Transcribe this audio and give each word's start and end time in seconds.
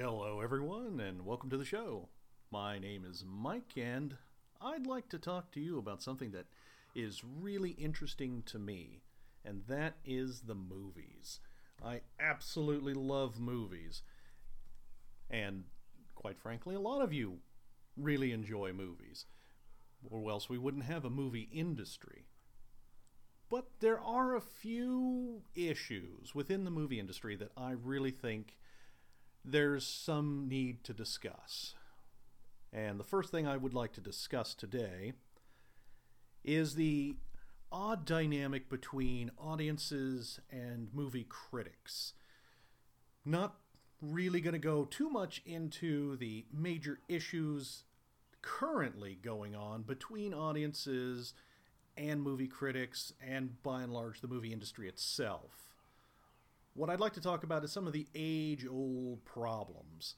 Hello, 0.00 0.40
everyone, 0.40 1.00
and 1.00 1.26
welcome 1.26 1.50
to 1.50 1.56
the 1.56 1.64
show. 1.64 2.08
My 2.52 2.78
name 2.78 3.04
is 3.04 3.24
Mike, 3.26 3.72
and 3.76 4.16
I'd 4.60 4.86
like 4.86 5.08
to 5.08 5.18
talk 5.18 5.50
to 5.50 5.60
you 5.60 5.76
about 5.76 6.04
something 6.04 6.30
that 6.30 6.46
is 6.94 7.24
really 7.24 7.70
interesting 7.70 8.44
to 8.46 8.60
me, 8.60 9.02
and 9.44 9.62
that 9.66 9.96
is 10.04 10.42
the 10.42 10.54
movies. 10.54 11.40
I 11.84 12.02
absolutely 12.20 12.94
love 12.94 13.40
movies, 13.40 14.02
and 15.28 15.64
quite 16.14 16.38
frankly, 16.38 16.76
a 16.76 16.80
lot 16.80 17.02
of 17.02 17.12
you 17.12 17.38
really 17.96 18.30
enjoy 18.30 18.72
movies, 18.72 19.26
or 20.08 20.30
else 20.30 20.48
we 20.48 20.58
wouldn't 20.58 20.84
have 20.84 21.04
a 21.04 21.10
movie 21.10 21.48
industry. 21.52 22.26
But 23.50 23.66
there 23.80 23.98
are 23.98 24.36
a 24.36 24.40
few 24.40 25.42
issues 25.56 26.36
within 26.36 26.62
the 26.62 26.70
movie 26.70 27.00
industry 27.00 27.34
that 27.34 27.50
I 27.56 27.72
really 27.72 28.12
think 28.12 28.58
there's 29.50 29.86
some 29.86 30.48
need 30.48 30.84
to 30.84 30.92
discuss. 30.92 31.74
And 32.72 33.00
the 33.00 33.04
first 33.04 33.30
thing 33.30 33.46
I 33.46 33.56
would 33.56 33.74
like 33.74 33.92
to 33.94 34.00
discuss 34.00 34.54
today 34.54 35.14
is 36.44 36.74
the 36.74 37.16
odd 37.72 38.04
dynamic 38.04 38.68
between 38.68 39.30
audiences 39.38 40.40
and 40.50 40.88
movie 40.92 41.26
critics. 41.28 42.14
Not 43.24 43.56
really 44.00 44.40
going 44.40 44.52
to 44.52 44.58
go 44.58 44.84
too 44.84 45.10
much 45.10 45.42
into 45.44 46.16
the 46.16 46.46
major 46.52 47.00
issues 47.08 47.84
currently 48.42 49.18
going 49.20 49.54
on 49.54 49.82
between 49.82 50.32
audiences 50.32 51.34
and 51.96 52.22
movie 52.22 52.46
critics, 52.46 53.12
and 53.26 53.60
by 53.62 53.82
and 53.82 53.92
large, 53.92 54.20
the 54.20 54.28
movie 54.28 54.52
industry 54.52 54.88
itself. 54.88 55.67
What 56.78 56.90
I'd 56.90 57.00
like 57.00 57.14
to 57.14 57.20
talk 57.20 57.42
about 57.42 57.64
is 57.64 57.72
some 57.72 57.88
of 57.88 57.92
the 57.92 58.06
age 58.14 58.64
old 58.64 59.24
problems 59.24 60.14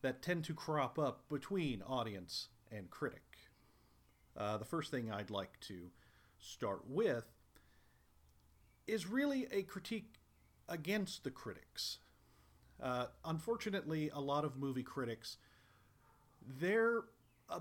that 0.00 0.22
tend 0.22 0.42
to 0.44 0.54
crop 0.54 0.98
up 0.98 1.28
between 1.28 1.82
audience 1.82 2.48
and 2.72 2.88
critic. 2.88 3.36
Uh, 4.34 4.56
the 4.56 4.64
first 4.64 4.90
thing 4.90 5.12
I'd 5.12 5.28
like 5.28 5.60
to 5.68 5.90
start 6.38 6.88
with 6.88 7.26
is 8.86 9.06
really 9.06 9.48
a 9.52 9.62
critique 9.64 10.20
against 10.66 11.24
the 11.24 11.30
critics. 11.30 11.98
Uh, 12.82 13.08
unfortunately, 13.26 14.08
a 14.08 14.20
lot 14.20 14.46
of 14.46 14.56
movie 14.56 14.82
critics, 14.82 15.36
they're 16.58 17.02
a 17.50 17.60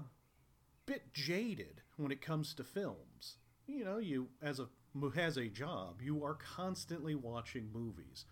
bit 0.85 1.11
jaded 1.11 1.81
when 1.97 2.13
it 2.13 2.21
comes 2.21 2.53
to 2.53 2.63
films. 2.63 3.39
You 3.65 3.83
know, 3.83 3.97
you 3.97 4.29
as 4.41 4.61
a 4.61 4.69
who 4.93 5.09
has 5.09 5.35
a 5.35 5.47
job, 5.49 6.01
you 6.01 6.23
are 6.23 6.35
constantly 6.35 7.13
watching 7.13 7.69
movies 7.73 8.25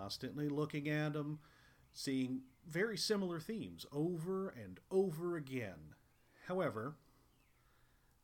constantly 0.00 0.48
looking 0.48 0.88
at 0.88 1.12
them, 1.12 1.38
seeing 1.92 2.42
very 2.68 2.96
similar 2.96 3.38
themes 3.40 3.84
over 3.92 4.48
and 4.48 4.80
over 4.90 5.36
again. 5.36 5.94
However, 6.46 6.96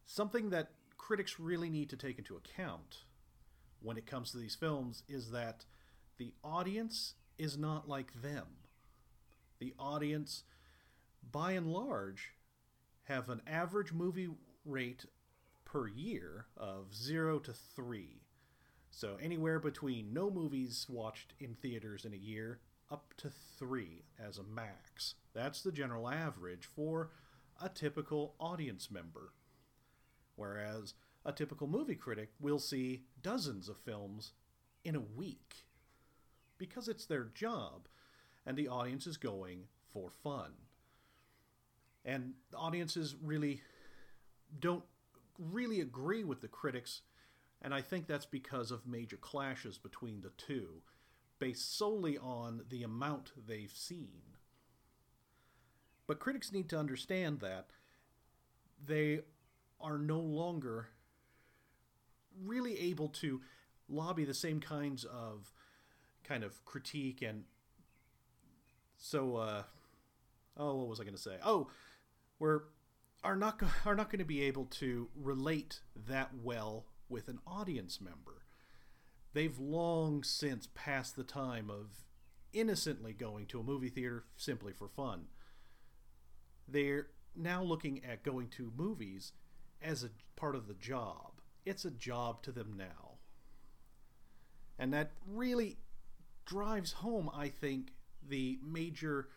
something 0.06 0.50
that 0.50 0.70
critics 0.96 1.38
really 1.38 1.68
need 1.68 1.90
to 1.90 1.96
take 1.96 2.18
into 2.18 2.36
account 2.36 3.04
when 3.80 3.96
it 3.96 4.06
comes 4.06 4.30
to 4.30 4.38
these 4.38 4.54
films 4.54 5.02
is 5.08 5.30
that 5.30 5.64
the 6.18 6.32
audience 6.42 7.14
is 7.38 7.58
not 7.58 7.88
like 7.88 8.22
them. 8.22 8.46
The 9.58 9.74
audience, 9.78 10.44
by 11.30 11.52
and 11.52 11.66
large, 11.66 12.32
have 13.04 13.28
an 13.28 13.42
average 13.46 13.92
movie 13.92 14.28
rate 14.64 15.04
per 15.64 15.86
year 15.86 16.46
of 16.56 16.94
0 16.94 17.40
to 17.40 17.52
3. 17.52 18.25
So 18.96 19.18
anywhere 19.20 19.60
between 19.60 20.14
no 20.14 20.30
movies 20.30 20.86
watched 20.88 21.34
in 21.38 21.54
theaters 21.54 22.06
in 22.06 22.14
a 22.14 22.16
year 22.16 22.60
up 22.90 23.12
to 23.18 23.28
three 23.58 24.04
as 24.18 24.38
a 24.38 24.42
max. 24.42 25.16
That's 25.34 25.60
the 25.60 25.70
general 25.70 26.08
average 26.08 26.66
for 26.74 27.10
a 27.60 27.68
typical 27.68 28.36
audience 28.40 28.90
member. 28.90 29.34
Whereas 30.34 30.94
a 31.26 31.32
typical 31.32 31.66
movie 31.66 31.94
critic 31.94 32.30
will 32.40 32.58
see 32.58 33.02
dozens 33.22 33.68
of 33.68 33.76
films 33.76 34.32
in 34.82 34.96
a 34.96 35.00
week 35.00 35.66
because 36.56 36.88
it's 36.88 37.04
their 37.04 37.24
job 37.24 37.88
and 38.46 38.56
the 38.56 38.68
audience 38.68 39.06
is 39.06 39.18
going 39.18 39.64
for 39.92 40.08
fun. 40.10 40.52
And 42.02 42.32
audiences 42.54 43.14
really 43.22 43.60
don't 44.58 44.84
really 45.38 45.82
agree 45.82 46.24
with 46.24 46.40
the 46.40 46.48
critics 46.48 47.02
and 47.66 47.74
I 47.74 47.80
think 47.80 48.06
that's 48.06 48.26
because 48.26 48.70
of 48.70 48.86
major 48.86 49.16
clashes 49.16 49.76
between 49.76 50.20
the 50.20 50.30
two, 50.36 50.82
based 51.40 51.76
solely 51.76 52.16
on 52.16 52.62
the 52.70 52.84
amount 52.84 53.32
they've 53.48 53.74
seen. 53.74 54.22
But 56.06 56.20
critics 56.20 56.52
need 56.52 56.68
to 56.68 56.78
understand 56.78 57.40
that 57.40 57.66
they 58.86 59.22
are 59.80 59.98
no 59.98 60.20
longer 60.20 60.90
really 62.40 62.78
able 62.78 63.08
to 63.08 63.40
lobby 63.88 64.24
the 64.24 64.32
same 64.32 64.60
kinds 64.60 65.02
of 65.02 65.52
kind 66.22 66.44
of 66.44 66.64
critique 66.64 67.20
and 67.20 67.44
so 68.96 69.36
uh 69.36 69.62
oh 70.56 70.74
what 70.76 70.88
was 70.88 71.00
i 71.00 71.04
going 71.04 71.14
to 71.14 71.20
say 71.20 71.36
oh 71.44 71.68
we're 72.38 72.62
are 73.24 73.36
not 73.36 73.60
are 73.86 73.94
not 73.94 74.10
going 74.10 74.18
to 74.18 74.24
be 74.24 74.42
able 74.42 74.66
to 74.66 75.08
relate 75.14 75.80
that 76.06 76.30
well 76.42 76.84
with 77.08 77.28
an 77.28 77.38
audience 77.46 78.00
member. 78.00 78.42
They've 79.32 79.58
long 79.58 80.22
since 80.22 80.68
passed 80.74 81.16
the 81.16 81.24
time 81.24 81.70
of 81.70 82.06
innocently 82.52 83.12
going 83.12 83.46
to 83.46 83.60
a 83.60 83.64
movie 83.64 83.90
theater 83.90 84.24
simply 84.36 84.72
for 84.72 84.88
fun. 84.88 85.26
They're 86.66 87.08
now 87.34 87.62
looking 87.62 88.02
at 88.04 88.22
going 88.22 88.48
to 88.56 88.72
movies 88.76 89.32
as 89.82 90.02
a 90.02 90.10
part 90.36 90.56
of 90.56 90.66
the 90.66 90.74
job. 90.74 91.32
It's 91.64 91.84
a 91.84 91.90
job 91.90 92.42
to 92.44 92.52
them 92.52 92.74
now. 92.76 93.18
And 94.78 94.92
that 94.92 95.12
really 95.26 95.78
drives 96.46 96.92
home, 96.92 97.30
I 97.34 97.48
think, 97.48 97.92
the 98.26 98.58
major 98.62 99.28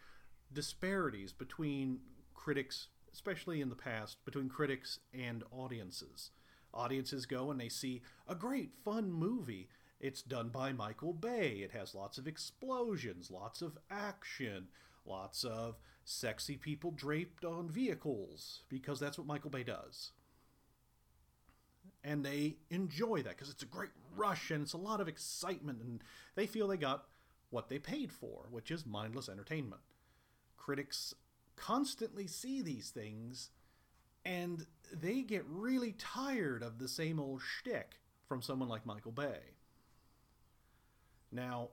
disparities 0.51 1.33
between 1.33 1.99
critics, 2.33 2.87
especially 3.13 3.61
in 3.61 3.69
the 3.69 3.75
past, 3.75 4.23
between 4.25 4.49
critics 4.49 4.99
and 5.13 5.43
audiences. 5.51 6.31
Audiences 6.73 7.25
go 7.25 7.51
and 7.51 7.59
they 7.59 7.69
see 7.69 8.01
a 8.27 8.35
great, 8.35 8.71
fun 8.83 9.11
movie. 9.11 9.69
It's 9.99 10.21
done 10.21 10.49
by 10.49 10.71
Michael 10.71 11.13
Bay. 11.13 11.61
It 11.63 11.71
has 11.71 11.95
lots 11.95 12.17
of 12.17 12.27
explosions, 12.27 13.29
lots 13.31 13.61
of 13.61 13.77
action, 13.89 14.67
lots 15.05 15.43
of 15.43 15.77
sexy 16.05 16.55
people 16.55 16.91
draped 16.91 17.43
on 17.43 17.69
vehicles, 17.69 18.61
because 18.69 18.99
that's 18.99 19.17
what 19.17 19.27
Michael 19.27 19.49
Bay 19.49 19.63
does. 19.63 20.11
And 22.03 22.23
they 22.23 22.57
enjoy 22.69 23.23
that 23.23 23.35
because 23.35 23.49
it's 23.49 23.63
a 23.63 23.67
great 23.67 23.89
rush 24.15 24.51
and 24.51 24.63
it's 24.63 24.73
a 24.73 24.77
lot 24.77 25.01
of 25.01 25.07
excitement, 25.07 25.81
and 25.81 26.01
they 26.35 26.47
feel 26.47 26.67
they 26.67 26.77
got 26.77 27.05
what 27.49 27.67
they 27.67 27.79
paid 27.79 28.11
for, 28.11 28.45
which 28.51 28.71
is 28.71 28.85
mindless 28.85 29.27
entertainment. 29.27 29.81
Critics 30.57 31.13
constantly 31.55 32.25
see 32.25 32.61
these 32.61 32.89
things 32.89 33.49
and 34.25 34.65
they 34.91 35.21
get 35.21 35.45
really 35.47 35.93
tired 35.93 36.63
of 36.63 36.79
the 36.79 36.87
same 36.87 37.19
old 37.19 37.41
shtick 37.41 37.99
from 38.27 38.41
someone 38.41 38.69
like 38.69 38.85
Michael 38.85 39.11
Bay. 39.11 39.55
Now, 41.31 41.69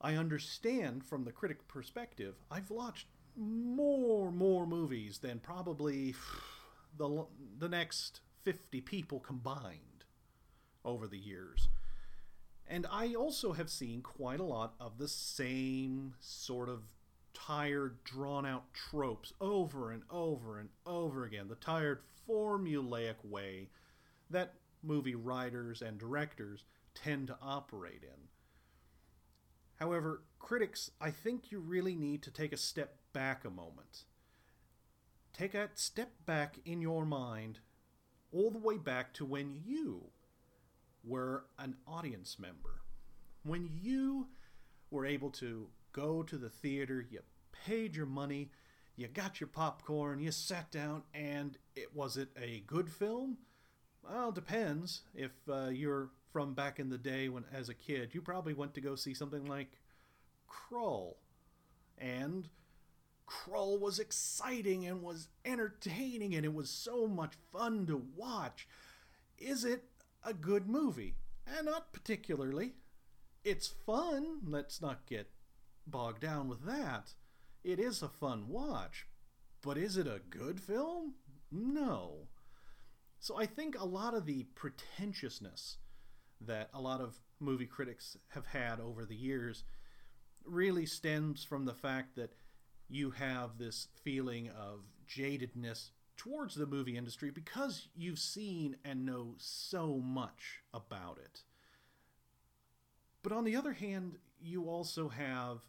I 0.00 0.14
understand 0.14 1.04
from 1.04 1.24
the 1.24 1.32
critic 1.32 1.66
perspective, 1.68 2.36
I've 2.50 2.70
watched 2.70 3.06
more 3.36 4.32
more 4.32 4.66
movies 4.66 5.18
than 5.18 5.40
probably 5.40 6.14
the 6.98 7.26
the 7.58 7.68
next 7.68 8.20
50 8.44 8.80
people 8.82 9.20
combined 9.20 10.04
over 10.84 11.06
the 11.06 11.18
years. 11.18 11.68
And 12.68 12.86
I 12.90 13.14
also 13.14 13.52
have 13.52 13.70
seen 13.70 14.02
quite 14.02 14.40
a 14.40 14.44
lot 14.44 14.74
of 14.80 14.98
the 14.98 15.08
same 15.08 16.14
sort 16.20 16.68
of 16.68 16.82
tired, 17.36 18.02
drawn 18.04 18.46
out 18.46 18.72
tropes 18.72 19.32
over 19.40 19.92
and 19.92 20.02
over 20.10 20.58
and 20.58 20.68
over 20.86 21.24
again. 21.24 21.48
The 21.48 21.54
tired, 21.56 22.00
formulaic 22.28 23.16
way 23.24 23.68
that 24.30 24.54
movie 24.82 25.14
writers 25.14 25.82
and 25.82 25.98
directors 25.98 26.64
tend 26.94 27.28
to 27.28 27.36
operate 27.42 28.02
in. 28.02 28.28
However, 29.76 30.22
critics, 30.38 30.90
I 31.00 31.10
think 31.10 31.52
you 31.52 31.60
really 31.60 31.94
need 31.94 32.22
to 32.22 32.30
take 32.30 32.52
a 32.52 32.56
step 32.56 32.96
back 33.12 33.44
a 33.44 33.50
moment. 33.50 34.04
Take 35.32 35.54
a 35.54 35.68
step 35.74 36.12
back 36.24 36.58
in 36.64 36.80
your 36.80 37.04
mind 37.04 37.58
all 38.32 38.50
the 38.50 38.58
way 38.58 38.78
back 38.78 39.12
to 39.14 39.24
when 39.24 39.60
you 39.64 40.04
were 41.04 41.44
an 41.58 41.76
audience 41.86 42.38
member. 42.38 42.80
When 43.42 43.68
you 43.70 44.28
were 44.90 45.04
able 45.04 45.30
to 45.32 45.68
go 45.96 46.22
to 46.22 46.36
the 46.36 46.50
theater, 46.50 47.06
you 47.10 47.20
paid 47.64 47.96
your 47.96 48.06
money, 48.06 48.50
you 48.96 49.08
got 49.08 49.40
your 49.40 49.48
popcorn, 49.48 50.20
you 50.20 50.30
sat 50.30 50.70
down, 50.70 51.02
and 51.14 51.56
it 51.74 51.96
was 51.96 52.18
it 52.18 52.28
a 52.40 52.62
good 52.66 52.90
film? 52.90 53.38
Well, 54.02 54.30
depends. 54.30 55.02
If 55.14 55.32
uh, 55.50 55.68
you're 55.68 56.10
from 56.32 56.52
back 56.52 56.78
in 56.78 56.90
the 56.90 56.98
day 56.98 57.30
when, 57.30 57.44
as 57.52 57.70
a 57.70 57.74
kid, 57.74 58.10
you 58.14 58.20
probably 58.20 58.52
went 58.52 58.74
to 58.74 58.80
go 58.80 58.94
see 58.94 59.14
something 59.14 59.46
like 59.46 59.78
Krull. 60.48 61.14
and 61.98 62.48
Krull 63.26 63.80
was 63.80 63.98
exciting 63.98 64.86
and 64.86 65.02
was 65.02 65.28
entertaining 65.44 66.34
and 66.34 66.44
it 66.44 66.54
was 66.54 66.70
so 66.70 67.06
much 67.08 67.32
fun 67.52 67.86
to 67.86 68.06
watch. 68.14 68.68
Is 69.38 69.64
it 69.64 69.84
a 70.22 70.34
good 70.34 70.68
movie? 70.68 71.14
And 71.46 71.66
not 71.66 71.92
particularly. 71.92 72.74
It's 73.44 73.66
fun, 73.66 74.40
let's 74.46 74.80
not 74.80 75.06
get 75.06 75.30
bogged 75.86 76.20
down 76.20 76.48
with 76.48 76.64
that. 76.64 77.14
It 77.64 77.78
is 77.78 78.02
a 78.02 78.08
fun 78.08 78.48
watch, 78.48 79.06
but 79.62 79.78
is 79.78 79.96
it 79.96 80.06
a 80.06 80.20
good 80.30 80.60
film? 80.60 81.14
No. 81.50 82.28
So 83.18 83.36
I 83.36 83.46
think 83.46 83.78
a 83.78 83.86
lot 83.86 84.14
of 84.14 84.26
the 84.26 84.44
pretentiousness 84.54 85.78
that 86.40 86.70
a 86.74 86.80
lot 86.80 87.00
of 87.00 87.20
movie 87.40 87.66
critics 87.66 88.16
have 88.28 88.46
had 88.46 88.80
over 88.80 89.04
the 89.04 89.16
years 89.16 89.64
really 90.44 90.86
stems 90.86 91.42
from 91.42 91.64
the 91.64 91.74
fact 91.74 92.16
that 92.16 92.34
you 92.88 93.10
have 93.10 93.58
this 93.58 93.88
feeling 94.04 94.48
of 94.50 94.80
jadedness 95.08 95.90
towards 96.16 96.54
the 96.54 96.66
movie 96.66 96.96
industry 96.96 97.30
because 97.30 97.88
you've 97.94 98.18
seen 98.18 98.76
and 98.84 99.04
know 99.04 99.34
so 99.38 99.96
much 99.96 100.62
about 100.72 101.18
it. 101.18 101.42
But 103.22 103.32
on 103.32 103.44
the 103.44 103.56
other 103.56 103.72
hand, 103.72 104.18
you 104.40 104.68
also 104.68 105.08
have 105.08 105.62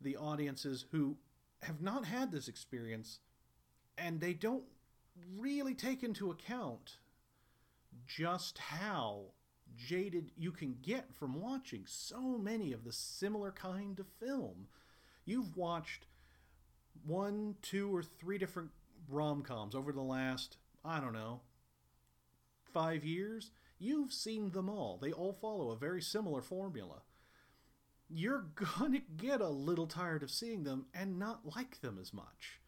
the 0.00 0.16
audiences 0.16 0.86
who 0.92 1.16
have 1.62 1.80
not 1.80 2.04
had 2.04 2.30
this 2.30 2.48
experience 2.48 3.20
and 3.96 4.20
they 4.20 4.32
don't 4.32 4.64
really 5.36 5.74
take 5.74 6.02
into 6.02 6.30
account 6.30 6.98
just 8.06 8.58
how 8.58 9.22
jaded 9.76 10.30
you 10.36 10.52
can 10.52 10.76
get 10.82 11.14
from 11.14 11.40
watching 11.40 11.84
so 11.86 12.38
many 12.38 12.72
of 12.72 12.84
the 12.84 12.92
similar 12.92 13.50
kind 13.50 13.98
of 13.98 14.06
film. 14.20 14.68
You've 15.24 15.56
watched 15.56 16.06
one, 17.06 17.56
two, 17.62 17.94
or 17.94 18.02
three 18.02 18.38
different 18.38 18.70
rom 19.08 19.42
coms 19.42 19.74
over 19.74 19.92
the 19.92 20.02
last, 20.02 20.56
I 20.84 21.00
don't 21.00 21.12
know, 21.12 21.40
five 22.72 23.04
years. 23.04 23.50
You've 23.78 24.12
seen 24.12 24.50
them 24.50 24.68
all. 24.68 24.98
They 25.00 25.12
all 25.12 25.32
follow 25.32 25.70
a 25.70 25.76
very 25.76 26.02
similar 26.02 26.42
formula. 26.42 27.02
You're 28.08 28.46
to 28.92 29.00
get 29.16 29.40
a 29.40 29.48
little 29.48 29.86
tired 29.86 30.22
of 30.22 30.30
seeing 30.30 30.64
them 30.64 30.86
and 30.94 31.18
not 31.18 31.40
like 31.56 31.80
them 31.80 31.98
as 32.00 32.12
much. 32.12 32.60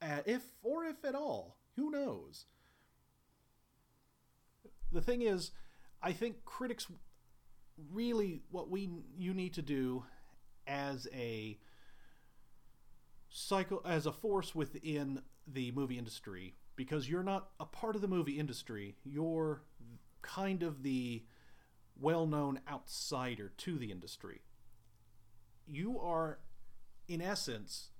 Uh, 0.00 0.20
if, 0.26 0.42
or 0.62 0.84
if 0.84 1.04
at 1.04 1.14
all. 1.14 1.56
Who 1.76 1.90
knows? 1.90 2.46
The 4.92 5.00
thing 5.00 5.22
is, 5.22 5.50
I 6.02 6.12
think 6.12 6.44
critics 6.44 6.86
really 7.92 8.42
what 8.50 8.70
we 8.70 8.88
you 9.18 9.34
need 9.34 9.52
to 9.54 9.62
do 9.62 10.04
as 10.66 11.06
a 11.12 11.58
cycle 13.28 13.82
as 13.84 14.06
a 14.06 14.12
force 14.12 14.54
within 14.54 15.20
the 15.46 15.70
movie 15.72 15.98
industry 15.98 16.54
because 16.74 17.08
you're 17.08 17.22
not 17.22 17.50
a 17.60 17.66
part 17.66 17.94
of 17.94 18.00
the 18.00 18.08
movie 18.08 18.38
industry 18.38 18.96
you're 19.04 19.62
kind 20.22 20.62
of 20.62 20.82
the 20.82 21.22
well-known 22.00 22.60
outsider 22.70 23.52
to 23.56 23.78
the 23.78 23.90
industry 23.90 24.40
you 25.66 25.98
are 25.98 26.38
in 27.08 27.20
essence 27.20 27.90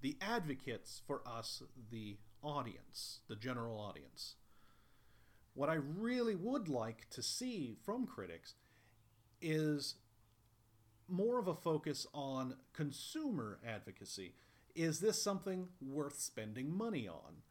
the 0.00 0.16
advocates 0.20 1.02
for 1.06 1.22
us 1.26 1.62
the 1.90 2.16
audience 2.42 3.20
the 3.28 3.36
general 3.36 3.78
audience 3.80 4.36
what 5.58 5.68
I 5.68 5.74
really 5.74 6.36
would 6.36 6.68
like 6.68 7.10
to 7.10 7.20
see 7.20 7.76
from 7.84 8.06
critics 8.06 8.54
is 9.42 9.96
more 11.08 11.40
of 11.40 11.48
a 11.48 11.54
focus 11.54 12.06
on 12.14 12.54
consumer 12.72 13.58
advocacy. 13.66 14.34
Is 14.76 15.00
this 15.00 15.20
something 15.20 15.66
worth 15.84 16.20
spending 16.20 16.70
money 16.70 17.08
on? 17.08 17.42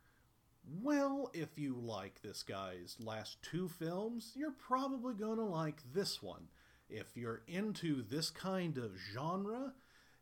Well, 0.69 1.31
if 1.33 1.57
you 1.57 1.75
like 1.75 2.21
this 2.21 2.43
guy's 2.43 2.97
last 2.99 3.41
two 3.41 3.69
films, 3.69 4.33
you're 4.35 4.51
probably 4.51 5.13
going 5.13 5.37
to 5.37 5.45
like 5.45 5.81
this 5.93 6.21
one. 6.21 6.49
If 6.89 7.15
you're 7.15 7.43
into 7.47 8.01
this 8.01 8.29
kind 8.29 8.77
of 8.77 8.97
genre, 9.13 9.73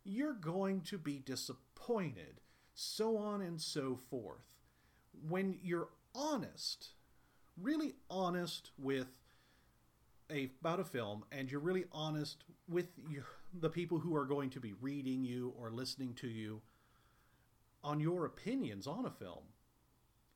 you're 0.04 0.34
going 0.34 0.82
to 0.82 0.98
be 0.98 1.18
disappointed. 1.18 2.40
So 2.74 3.16
on 3.16 3.40
and 3.42 3.60
so 3.60 3.96
forth. 3.96 4.44
When 5.28 5.58
you're 5.62 5.88
honest 6.14 6.90
really 7.60 7.94
honest 8.10 8.70
with 8.78 9.06
a, 10.30 10.50
about 10.60 10.80
a 10.80 10.84
film 10.84 11.24
and 11.32 11.50
you're 11.50 11.60
really 11.60 11.84
honest 11.92 12.44
with 12.68 12.88
your, 13.08 13.24
the 13.58 13.70
people 13.70 13.98
who 13.98 14.14
are 14.14 14.26
going 14.26 14.50
to 14.50 14.60
be 14.60 14.74
reading 14.80 15.24
you 15.24 15.54
or 15.58 15.70
listening 15.70 16.14
to 16.14 16.28
you 16.28 16.60
on 17.82 18.00
your 18.00 18.24
opinions 18.24 18.86
on 18.86 19.06
a 19.06 19.10
film, 19.10 19.44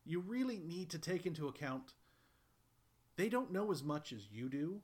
you 0.05 0.19
really 0.19 0.59
need 0.59 0.89
to 0.91 0.99
take 0.99 1.25
into 1.25 1.47
account 1.47 1.93
they 3.17 3.29
don't 3.29 3.51
know 3.51 3.71
as 3.71 3.83
much 3.83 4.13
as 4.13 4.31
you 4.31 4.49
do, 4.49 4.81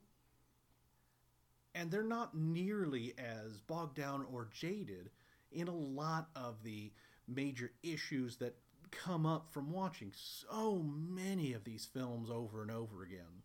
and 1.74 1.90
they're 1.90 2.02
not 2.02 2.36
nearly 2.36 3.14
as 3.18 3.58
bogged 3.58 3.96
down 3.96 4.26
or 4.32 4.48
jaded 4.52 5.10
in 5.50 5.68
a 5.68 5.74
lot 5.74 6.28
of 6.36 6.62
the 6.62 6.92
major 7.26 7.72
issues 7.82 8.36
that 8.36 8.56
come 8.90 9.26
up 9.26 9.52
from 9.52 9.72
watching 9.72 10.12
so 10.14 10.82
many 10.84 11.52
of 11.52 11.64
these 11.64 11.84
films 11.84 12.30
over 12.30 12.62
and 12.62 12.70
over 12.70 13.02
again. 13.02 13.42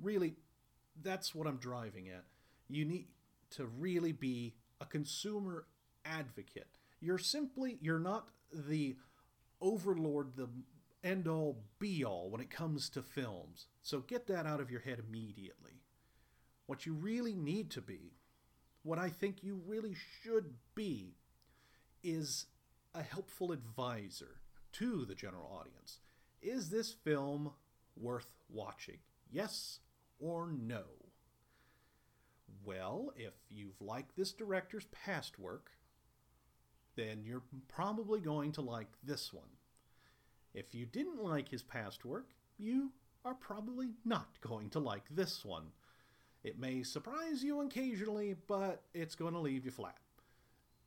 Really, 0.00 0.36
that's 1.02 1.34
what 1.34 1.46
I'm 1.46 1.58
driving 1.58 2.08
at. 2.08 2.24
You 2.68 2.84
need 2.84 3.08
to 3.50 3.66
really 3.66 4.12
be 4.12 4.54
a 4.80 4.84
consumer 4.84 5.66
advocate. 6.04 6.78
You're 7.00 7.18
simply, 7.18 7.78
you're 7.80 7.98
not 7.98 8.28
the 8.52 8.96
overlord, 9.60 10.36
the 10.36 10.48
end 11.04 11.28
all 11.28 11.58
be 11.78 12.04
all 12.04 12.30
when 12.30 12.40
it 12.40 12.50
comes 12.50 12.88
to 12.90 13.02
films. 13.02 13.66
So 13.82 14.00
get 14.00 14.26
that 14.26 14.46
out 14.46 14.60
of 14.60 14.70
your 14.70 14.80
head 14.80 15.00
immediately. 15.06 15.82
What 16.66 16.86
you 16.86 16.94
really 16.94 17.34
need 17.34 17.70
to 17.70 17.80
be, 17.80 18.12
what 18.82 18.98
I 18.98 19.08
think 19.08 19.42
you 19.42 19.60
really 19.66 19.94
should 20.22 20.54
be, 20.74 21.14
is 22.02 22.46
a 22.94 23.02
helpful 23.02 23.52
advisor 23.52 24.40
to 24.72 25.04
the 25.04 25.14
general 25.14 25.50
audience. 25.60 26.00
Is 26.42 26.70
this 26.70 26.92
film 26.92 27.52
worth 27.96 28.32
watching? 28.48 28.98
Yes 29.30 29.80
or 30.18 30.48
no? 30.50 30.84
Well, 32.64 33.12
if 33.16 33.34
you've 33.48 33.80
liked 33.80 34.16
this 34.16 34.32
director's 34.32 34.86
past 34.86 35.38
work, 35.38 35.70
then 36.98 37.22
you're 37.24 37.44
probably 37.68 38.20
going 38.20 38.50
to 38.50 38.60
like 38.60 38.88
this 39.04 39.32
one. 39.32 39.48
If 40.52 40.74
you 40.74 40.84
didn't 40.84 41.22
like 41.22 41.48
his 41.48 41.62
past 41.62 42.04
work, 42.04 42.30
you 42.58 42.90
are 43.24 43.34
probably 43.34 43.90
not 44.04 44.40
going 44.40 44.68
to 44.70 44.80
like 44.80 45.04
this 45.08 45.44
one. 45.44 45.66
It 46.42 46.58
may 46.58 46.82
surprise 46.82 47.44
you 47.44 47.60
occasionally, 47.60 48.34
but 48.48 48.82
it's 48.94 49.14
going 49.14 49.34
to 49.34 49.38
leave 49.38 49.64
you 49.64 49.70
flat. 49.70 49.98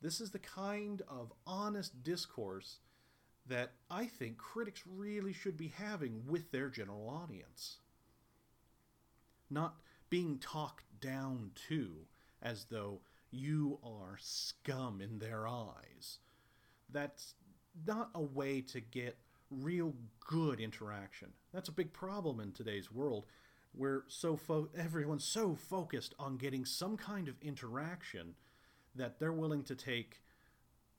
This 0.02 0.20
is 0.20 0.32
the 0.32 0.40
kind 0.40 1.02
of 1.08 1.32
honest 1.48 2.04
discourse 2.04 2.80
that 3.48 3.72
I 3.90 4.06
think 4.06 4.38
critics 4.38 4.84
really 4.86 5.32
should 5.32 5.56
be 5.56 5.72
having 5.78 6.24
with 6.28 6.52
their 6.52 6.68
general 6.68 7.08
audience. 7.08 7.78
Not 9.50 9.76
being 10.10 10.40
talked 10.40 10.84
down 11.00 11.52
to 11.70 11.92
as 12.42 12.66
though 12.70 13.00
you 13.32 13.80
are 13.84 14.18
scum 14.20 15.02
in 15.02 15.20
their 15.20 15.48
eyes. 15.48 16.20
That's 16.92 17.34
not 17.88 18.10
a 18.14 18.22
way 18.22 18.62
to 18.62 18.82
get 18.82 19.18
real 19.50 19.94
good 20.20 20.60
interaction. 20.60 21.30
That's 21.54 21.70
a 21.70 21.74
big 21.74 21.94
problem 21.94 22.40
in 22.40 22.52
today's 22.52 22.92
world 22.92 23.26
where 23.74 24.04
so 24.08 24.36
fo- 24.36 24.70
everyone's 24.78 25.24
so 25.24 25.56
focused 25.56 26.14
on 26.20 26.38
getting 26.38 26.66
some 26.66 26.98
kind 26.98 27.28
of 27.28 27.36
interaction 27.42 28.36
that 28.96 29.20
they're 29.20 29.32
willing 29.32 29.64
to 29.64 29.76
take 29.76 30.22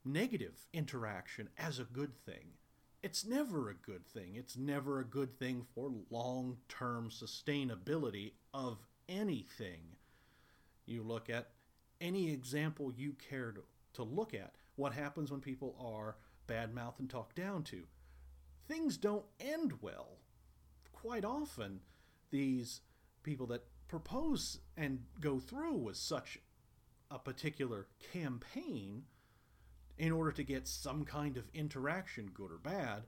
negative 0.03 0.67
interaction 0.73 1.49
as 1.57 1.79
a 1.79 1.83
good 1.83 2.15
thing. 2.25 2.53
It's 3.03 3.25
never 3.25 3.69
a 3.69 3.75
good 3.75 4.07
thing. 4.07 4.35
It's 4.35 4.57
never 4.57 4.99
a 4.99 5.05
good 5.05 5.37
thing 5.37 5.65
for 5.75 5.91
long 6.09 6.57
term 6.69 7.09
sustainability 7.09 8.31
of 8.53 8.77
anything. 9.09 9.81
You 10.85 11.03
look 11.03 11.29
at 11.29 11.49
any 12.03 12.31
example 12.31 12.93
you 12.95 13.15
care 13.29 13.51
to, 13.53 13.61
to 13.93 14.03
look 14.03 14.33
at. 14.33 14.53
What 14.75 14.93
happens 14.93 15.31
when 15.31 15.39
people 15.39 15.75
are 15.79 16.17
bad 16.45 16.75
mouthed 16.75 16.99
and 16.99 17.09
talked 17.09 17.35
down 17.35 17.63
to? 17.63 17.83
Things 18.67 18.97
don't 18.97 19.25
end 19.39 19.73
well. 19.81 20.17
Quite 20.91 21.25
often, 21.25 21.79
these 22.29 22.81
people 23.23 23.47
that 23.47 23.65
propose 23.87 24.59
and 24.75 24.99
go 25.19 25.39
through 25.39 25.75
with 25.75 25.97
such 25.97 26.39
a 27.09 27.19
particular 27.19 27.87
campaign 28.11 29.03
in 29.97 30.11
order 30.11 30.31
to 30.31 30.43
get 30.43 30.67
some 30.67 31.05
kind 31.05 31.37
of 31.37 31.49
interaction, 31.53 32.31
good 32.33 32.51
or 32.51 32.57
bad, 32.57 33.03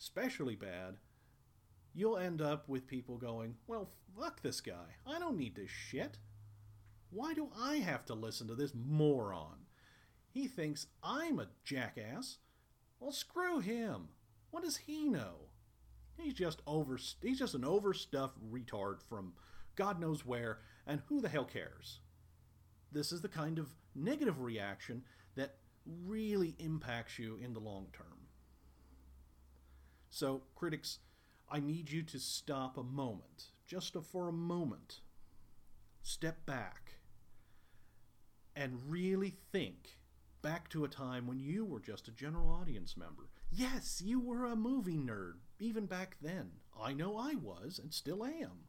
especially 0.00 0.56
bad, 0.56 0.96
you'll 1.92 2.16
end 2.16 2.40
up 2.40 2.68
with 2.68 2.86
people 2.86 3.18
going, 3.18 3.54
Well, 3.66 3.90
fuck 4.18 4.42
this 4.42 4.60
guy. 4.60 4.96
I 5.06 5.18
don't 5.18 5.36
need 5.36 5.54
this 5.54 5.70
shit. 5.70 6.18
Why 7.14 7.32
do 7.32 7.48
I 7.56 7.76
have 7.76 8.04
to 8.06 8.14
listen 8.14 8.48
to 8.48 8.56
this 8.56 8.72
moron? 8.74 9.66
He 10.32 10.48
thinks 10.48 10.88
I'm 11.00 11.38
a 11.38 11.46
jackass. 11.62 12.38
Well, 12.98 13.12
screw 13.12 13.60
him. 13.60 14.08
What 14.50 14.64
does 14.64 14.78
he 14.78 15.04
know? 15.04 15.50
He's 16.18 16.34
just 16.34 16.60
over 16.66 16.98
he's 17.22 17.38
just 17.38 17.54
an 17.54 17.64
overstuffed 17.64 18.38
retard 18.52 19.00
from 19.00 19.34
God 19.76 20.00
knows 20.00 20.26
where, 20.26 20.58
and 20.88 21.02
who 21.06 21.20
the 21.20 21.28
hell 21.28 21.44
cares? 21.44 22.00
This 22.90 23.12
is 23.12 23.20
the 23.20 23.28
kind 23.28 23.60
of 23.60 23.68
negative 23.94 24.40
reaction 24.40 25.04
that 25.36 25.54
really 25.86 26.56
impacts 26.58 27.16
you 27.16 27.38
in 27.40 27.52
the 27.52 27.60
long 27.60 27.86
term. 27.92 28.26
So, 30.10 30.42
critics, 30.56 30.98
I 31.48 31.60
need 31.60 31.92
you 31.92 32.02
to 32.02 32.18
stop 32.18 32.76
a 32.76 32.82
moment, 32.82 33.50
just 33.68 33.96
for 34.10 34.28
a 34.28 34.32
moment. 34.32 35.00
Step 36.02 36.44
back 36.44 36.93
and 38.64 38.80
really 38.88 39.34
think 39.52 39.98
back 40.40 40.70
to 40.70 40.84
a 40.84 40.88
time 40.88 41.26
when 41.26 41.38
you 41.38 41.66
were 41.66 41.80
just 41.80 42.08
a 42.08 42.12
general 42.12 42.50
audience 42.50 42.96
member. 42.96 43.24
Yes, 43.52 44.00
you 44.02 44.18
were 44.18 44.46
a 44.46 44.56
movie 44.56 44.96
nerd, 44.96 45.34
even 45.58 45.84
back 45.84 46.16
then. 46.22 46.52
I 46.80 46.94
know 46.94 47.18
I 47.18 47.34
was, 47.34 47.78
and 47.78 47.92
still 47.92 48.24
am. 48.24 48.68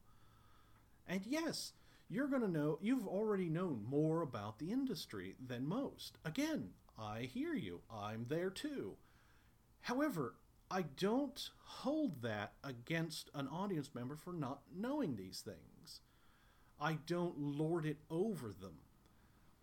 And 1.07 1.21
yes, 1.25 1.71
you're 2.09 2.27
going 2.27 2.41
to 2.41 2.49
know, 2.49 2.77
you've 2.81 3.07
already 3.07 3.47
known 3.47 3.85
more 3.87 4.21
about 4.21 4.59
the 4.59 4.73
industry 4.73 5.35
than 5.39 5.65
most. 5.65 6.17
Again, 6.25 6.71
I 6.99 7.21
hear 7.21 7.53
you. 7.53 7.79
I'm 7.89 8.25
there 8.27 8.49
too. 8.49 8.97
However, 9.79 10.35
I 10.69 10.81
don't 10.81 11.49
hold 11.63 12.21
that 12.21 12.55
against 12.65 13.29
an 13.33 13.47
audience 13.47 13.91
member 13.95 14.17
for 14.17 14.33
not 14.33 14.63
knowing 14.75 15.15
these 15.15 15.39
things. 15.39 16.01
I 16.81 16.97
don't 17.07 17.39
lord 17.39 17.85
it 17.85 17.99
over 18.09 18.47
them. 18.49 18.79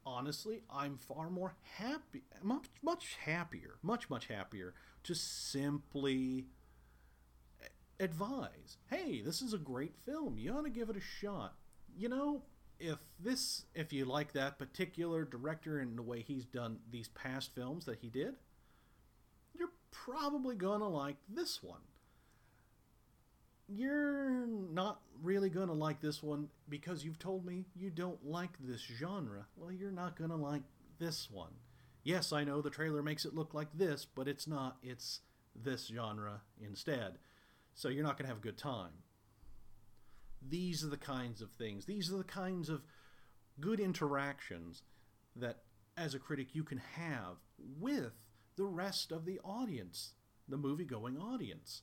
Honestly, 0.04 0.62
I'm 0.68 0.97
far 0.97 1.30
more 1.30 1.54
happy, 1.76 2.23
much, 2.42 2.66
much 2.82 3.16
happier, 3.25 3.76
much, 3.82 4.11
much 4.11 4.26
happier 4.26 4.75
to 5.04 5.14
simply 5.14 6.47
advise 8.00 8.78
hey, 8.90 9.23
this 9.23 9.40
is 9.40 9.54
a 9.54 9.59
great 9.59 9.94
film. 10.04 10.37
You 10.37 10.52
ought 10.52 10.64
to 10.64 10.71
give 10.71 10.90
it 10.90 10.97
a 10.97 11.00
shot. 11.00 11.54
You 11.97 12.09
know, 12.09 12.42
if 12.80 12.99
this, 13.21 13.64
if 13.75 13.92
you 13.92 14.04
like 14.04 14.32
that 14.32 14.59
particular 14.59 15.25
director 15.25 15.78
and 15.78 15.97
the 15.97 16.02
way 16.02 16.21
he's 16.21 16.44
done 16.44 16.78
these 16.90 17.09
past 17.09 17.54
films 17.54 17.85
that 17.87 17.99
he 18.00 18.09
did, 18.09 18.35
you're 19.56 19.73
probably 19.90 20.56
gonna 20.56 20.88
like 20.88 21.16
this 21.28 21.62
one. 21.62 21.80
You're 23.75 24.47
not 24.47 25.00
really 25.23 25.49
gonna 25.49 25.73
like 25.73 26.00
this 26.00 26.23
one 26.23 26.49
because 26.69 27.05
you've 27.05 27.19
told 27.19 27.47
me 27.47 27.64
you 27.75 27.88
don't 27.88 28.23
like 28.26 28.50
this 28.61 28.83
genre. 28.83 29.47
Well, 29.57 29.73
you're 29.73 29.91
not 29.91 30.17
gonna 30.17 30.37
like 30.37 30.62
this 30.99 31.31
one. 31.31 31.52
Yes, 32.05 32.33
I 32.33 32.45
know 32.45 32.61
the 32.61 32.69
trailer 32.69 33.02
makes 33.02 33.25
it 33.25 33.35
look 33.35 33.55
like 33.55 33.69
this, 33.73 34.05
but 34.05 34.29
it's 34.29 34.47
not. 34.47 34.76
It's 34.83 35.21
this 35.55 35.87
genre 35.87 36.43
instead. 36.61 37.19
So 37.75 37.88
you're 37.88 38.05
not 38.05 38.19
gonna 38.19 38.29
have 38.29 38.38
a 38.38 38.43
good 38.43 38.59
time. 38.59 38.93
These 40.47 40.85
are 40.85 40.88
the 40.88 40.97
kinds 40.99 41.41
of 41.41 41.50
things, 41.52 41.87
these 41.87 42.12
are 42.12 42.19
the 42.19 42.25
kinds 42.25 42.69
of 42.69 42.83
good 43.61 43.81
interactions 43.81 44.83
that 45.37 45.62
as 45.97 46.14
a 46.14 46.19
critic 46.19 46.49
you 46.55 46.64
can 46.64 46.79
have 46.97 47.37
with 47.79 48.12
the 48.57 48.64
rest 48.64 49.12
of 49.12 49.25
the 49.25 49.38
audience, 49.45 50.12
the 50.49 50.57
movie 50.57 50.85
going 50.85 51.17
audience. 51.17 51.83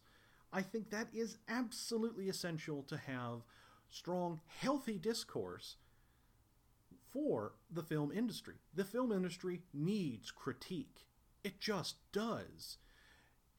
I 0.52 0.62
think 0.62 0.90
that 0.90 1.08
is 1.14 1.38
absolutely 1.48 2.30
essential 2.30 2.84
to 2.84 2.98
have 2.98 3.42
strong, 3.90 4.42
healthy 4.48 4.98
discourse 4.98 5.78
for 7.12 7.54
the 7.72 7.84
film 7.84 8.12
industry. 8.12 8.56
The 8.74 8.84
film 8.84 9.12
industry 9.12 9.62
needs 9.74 10.32
critique. 10.32 11.06
It 11.44 11.60
just 11.60 11.96
does. 12.12 12.78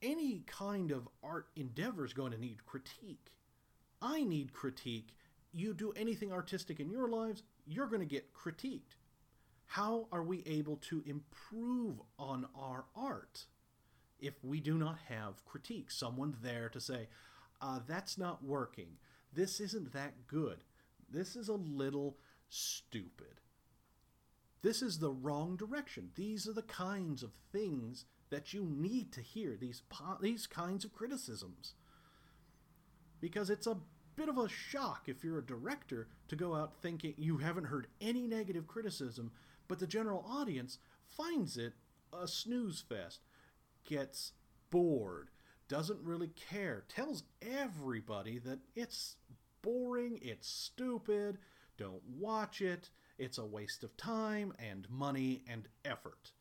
Any 0.02 0.42
kind 0.47 0.90
of 0.90 1.09
art 1.23 1.49
endeavor 1.56 2.04
is 2.04 2.12
going 2.12 2.32
to 2.32 2.40
need 2.40 2.66
critique. 2.66 3.32
I 4.02 4.23
need 4.25 4.52
critique. 4.52 5.14
You 5.52 5.75
do 5.75 5.92
anything 5.92 6.32
artistic 6.32 6.80
in 6.80 6.90
your 6.90 7.09
lives, 7.09 7.42
you're 7.66 7.87
going 7.87 8.00
to 8.00 8.06
get 8.06 8.32
critiqued. 8.32 8.97
How 9.66 10.06
are 10.11 10.23
we 10.23 10.42
able 10.47 10.76
to 10.88 11.02
improve 11.06 12.00
on 12.18 12.47
our 12.56 12.87
art 12.97 13.47
if 14.20 14.34
we 14.42 14.60
do 14.60 14.76
not 14.78 14.98
have 15.08 15.44
critique? 15.44 15.90
Someone 15.90 16.36
there 16.42 16.68
to 16.68 16.80
say, 16.80 17.08
uh, 17.60 17.80
that's 17.86 18.18
not 18.18 18.44
working. 18.44 18.98
This 19.32 19.60
isn't 19.60 19.92
that 19.92 20.26
good. 20.26 20.58
This 21.10 21.36
is 21.36 21.48
a 21.48 21.54
little 21.54 22.16
stupid. 22.48 23.40
This 24.62 24.82
is 24.82 24.98
the 24.98 25.10
wrong 25.10 25.56
direction. 25.56 26.10
These 26.14 26.46
are 26.48 26.52
the 26.52 26.62
kinds 26.62 27.22
of 27.22 27.32
things 27.52 28.04
that 28.30 28.52
you 28.52 28.64
need 28.64 29.12
to 29.12 29.20
hear, 29.20 29.56
these, 29.58 29.82
po- 29.88 30.18
these 30.20 30.46
kinds 30.46 30.84
of 30.84 30.92
criticisms. 30.92 31.74
Because 33.20 33.50
it's 33.50 33.66
a 33.66 33.78
bit 34.16 34.28
of 34.28 34.38
a 34.38 34.48
shock 34.48 35.04
if 35.06 35.24
you're 35.24 35.38
a 35.38 35.46
director 35.46 36.08
to 36.28 36.36
go 36.36 36.54
out 36.54 36.74
thinking 36.82 37.14
you 37.16 37.38
haven't 37.38 37.64
heard 37.64 37.86
any 38.00 38.26
negative 38.26 38.66
criticism 38.66 39.30
but 39.70 39.78
the 39.78 39.86
general 39.86 40.26
audience 40.28 40.78
finds 41.06 41.56
it 41.56 41.74
a 42.12 42.26
snooze 42.26 42.82
fest, 42.88 43.20
gets 43.84 44.32
bored, 44.70 45.30
doesn't 45.68 46.00
really 46.02 46.30
care, 46.50 46.84
tells 46.88 47.25
everybody 47.42 48.38
that 48.38 48.60
it's 48.75 49.16
boring, 49.62 50.18
it's 50.22 50.49
stupid, 50.49 51.38
don't 51.76 52.02
watch 52.18 52.60
it, 52.60 52.90
it's 53.18 53.38
a 53.38 53.44
waste 53.44 53.84
of 53.84 53.96
time 53.96 54.52
and 54.58 54.88
money 54.90 55.42
and 55.49 55.68
effort. 55.84 56.32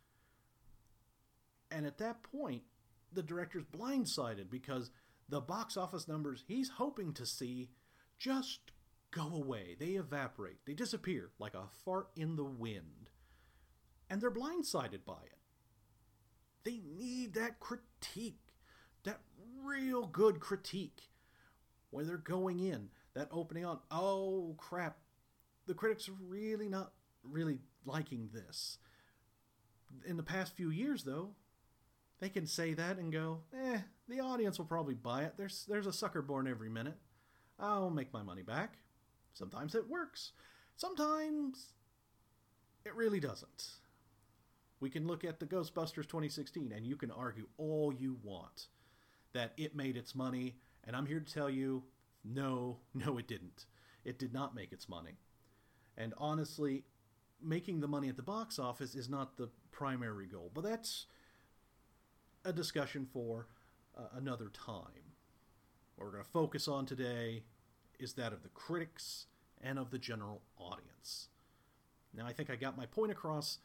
And 1.72 1.86
at 1.86 1.98
that 2.00 2.24
point, 2.24 2.64
the 3.12 3.24
director's 3.24 3.66
blindsided 3.66 4.50
because 4.50 4.92
the 5.28 5.42
box 5.42 5.78
office 5.78 6.08
numbers 6.08 6.44
he's 6.48 6.70
hoping 6.70 7.14
to 7.14 7.26
see 7.26 7.70
just 8.18 8.72
go 9.12 9.28
away. 9.34 9.76
They 9.80 9.92
evaporate, 9.92 10.66
they 10.66 10.74
disappear 10.74 11.30
like 11.40 11.54
a 11.54 11.68
fart 11.84 12.10
in 12.16 12.36
the 12.36 12.44
wind 12.46 13.10
and 14.10 14.22
they're 14.22 14.32
blindsided 14.32 15.06
by 15.06 15.22
it. 15.26 15.39
They 16.64 16.82
need 16.98 17.34
that 17.34 17.60
critique, 17.60 18.54
that 19.04 19.20
real 19.64 20.06
good 20.06 20.40
critique 20.40 21.10
when 21.92 22.06
they're 22.06 22.18
going 22.18 22.60
in, 22.60 22.90
that 23.16 23.30
opening 23.32 23.66
on, 23.66 23.80
oh 23.92 24.56
crap, 24.58 24.98
the 25.66 25.74
critics 25.74 26.08
are 26.10 26.18
really 26.28 26.70
not 26.70 26.92
really 27.24 27.60
liking 27.86 28.30
this. 28.34 28.78
In 30.06 30.18
the 30.18 30.24
past 30.24 30.56
few 30.56 30.70
years, 30.70 31.04
though, 31.04 31.32
they 32.20 32.30
can 32.30 32.46
say 32.46 32.74
that 32.74 32.98
and 32.98 33.12
go, 33.12 33.40
eh, 33.54 33.80
the 34.08 34.20
audience 34.20 34.58
will 34.58 34.66
probably 34.66 34.94
buy 34.94 35.24
it. 35.24 35.34
There's, 35.38 35.66
there's 35.68 35.88
a 35.88 35.94
sucker 35.94 36.22
born 36.22 36.48
every 36.48 36.70
minute. 36.70 36.98
I'll 37.60 37.90
make 37.90 38.14
my 38.14 38.24
money 38.24 38.44
back. 38.44 38.78
Sometimes 39.34 39.74
it 39.74 39.90
works. 39.90 40.34
Sometimes 40.76 41.74
it 42.86 42.96
really 42.96 43.20
doesn't. 43.20 43.79
We 44.80 44.90
can 44.90 45.08
look 45.08 45.24
at 45.24 45.40
the 45.40 45.46
Ghostbusters 45.46 46.08
2016 46.08 46.72
and 46.76 46.86
you 46.86 46.96
can 46.96 47.12
argue 47.12 47.48
all 47.58 47.94
you 47.94 48.18
want 48.24 48.68
that 49.34 49.54
it 49.58 49.76
made 49.76 49.98
its 49.98 50.16
money. 50.16 50.56
And 50.86 50.96
I'm 50.96 51.06
here 51.06 51.20
to 51.20 51.34
tell 51.34 51.50
you 51.50 51.84
no, 52.24 52.78
no, 52.94 53.18
it 53.18 53.28
didn't. 53.28 53.66
It 54.06 54.18
did 54.18 54.34
not 54.34 54.56
make 54.56 54.72
its 54.72 54.88
money. 54.88 55.18
And 55.98 56.14
honestly, 56.18 56.84
making 57.42 57.82
the 57.82 57.88
money 57.88 58.10
at 58.10 58.16
the 58.16 58.24
box 58.24 58.58
office 58.58 58.96
is 58.96 59.10
not 59.10 59.38
the 59.38 59.50
primary 59.72 60.26
goal. 60.26 60.52
But 60.54 60.64
that's 60.64 61.06
a 62.46 62.54
discussion 62.54 63.08
for 63.12 63.48
uh, 63.98 64.04
another 64.16 64.50
time. 64.50 65.14
What 65.96 66.06
we're 66.06 66.12
going 66.12 66.24
to 66.24 66.30
focus 66.30 66.68
on 66.70 66.86
today 66.86 67.44
is 68.00 68.14
that 68.14 68.32
of 68.32 68.44
the 68.44 68.50
critics 68.50 69.26
and 69.62 69.78
of 69.78 69.92
the 69.92 69.98
general 69.98 70.42
audience. 70.58 71.28
Now, 72.16 72.26
I 72.26 72.32
think 72.32 72.50
I 72.50 72.56
got 72.56 72.78
my 72.78 72.86
point 72.86 73.12
across 73.12 73.60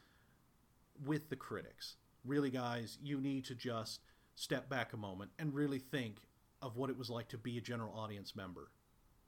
with 1.03 1.29
the 1.29 1.35
critics. 1.35 1.95
Really, 2.23 2.49
guys, 2.49 2.97
you 3.01 3.19
need 3.19 3.45
to 3.45 3.55
just 3.55 4.01
step 4.35 4.69
back 4.69 4.93
a 4.93 4.97
moment 4.97 5.31
and 5.39 5.53
really 5.53 5.79
think 5.79 6.17
of 6.61 6.75
what 6.75 6.89
it 6.89 6.97
was 6.97 7.09
like 7.09 7.27
to 7.29 7.37
be 7.37 7.57
a 7.57 7.61
general 7.61 7.93
audience 7.97 8.35
member 8.35 8.71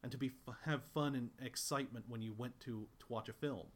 and 0.04 0.12
to 0.12 0.18
be 0.18 0.32
have 0.66 0.82
fun 0.94 1.16
and 1.16 1.30
excitement 1.42 2.06
when 2.08 2.22
you 2.22 2.34
went 2.38 2.60
to, 2.62 2.88
to 3.00 3.06
watch 3.10 3.30
a 3.30 3.34
film 3.34 3.68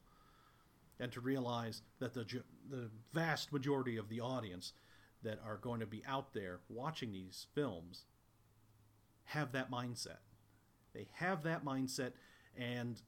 and 0.99 1.11
to 1.11 1.19
realize 1.19 1.81
that 1.99 2.13
the 2.13 2.25
the 2.69 2.89
vast 3.13 3.51
majority 3.51 3.97
of 3.97 4.07
the 4.09 4.21
audience 4.21 4.73
that 5.23 5.39
are 5.45 5.57
going 5.57 5.79
to 5.79 5.85
be 5.85 6.03
out 6.07 6.33
there 6.33 6.59
watching 6.69 7.11
these 7.11 7.47
films 7.53 8.05
have 9.25 9.51
that 9.51 9.71
mindset. 9.71 10.19
They 10.93 11.07
have 11.13 11.43
that 11.43 11.63
mindset 11.63 12.11
and 12.57 13.01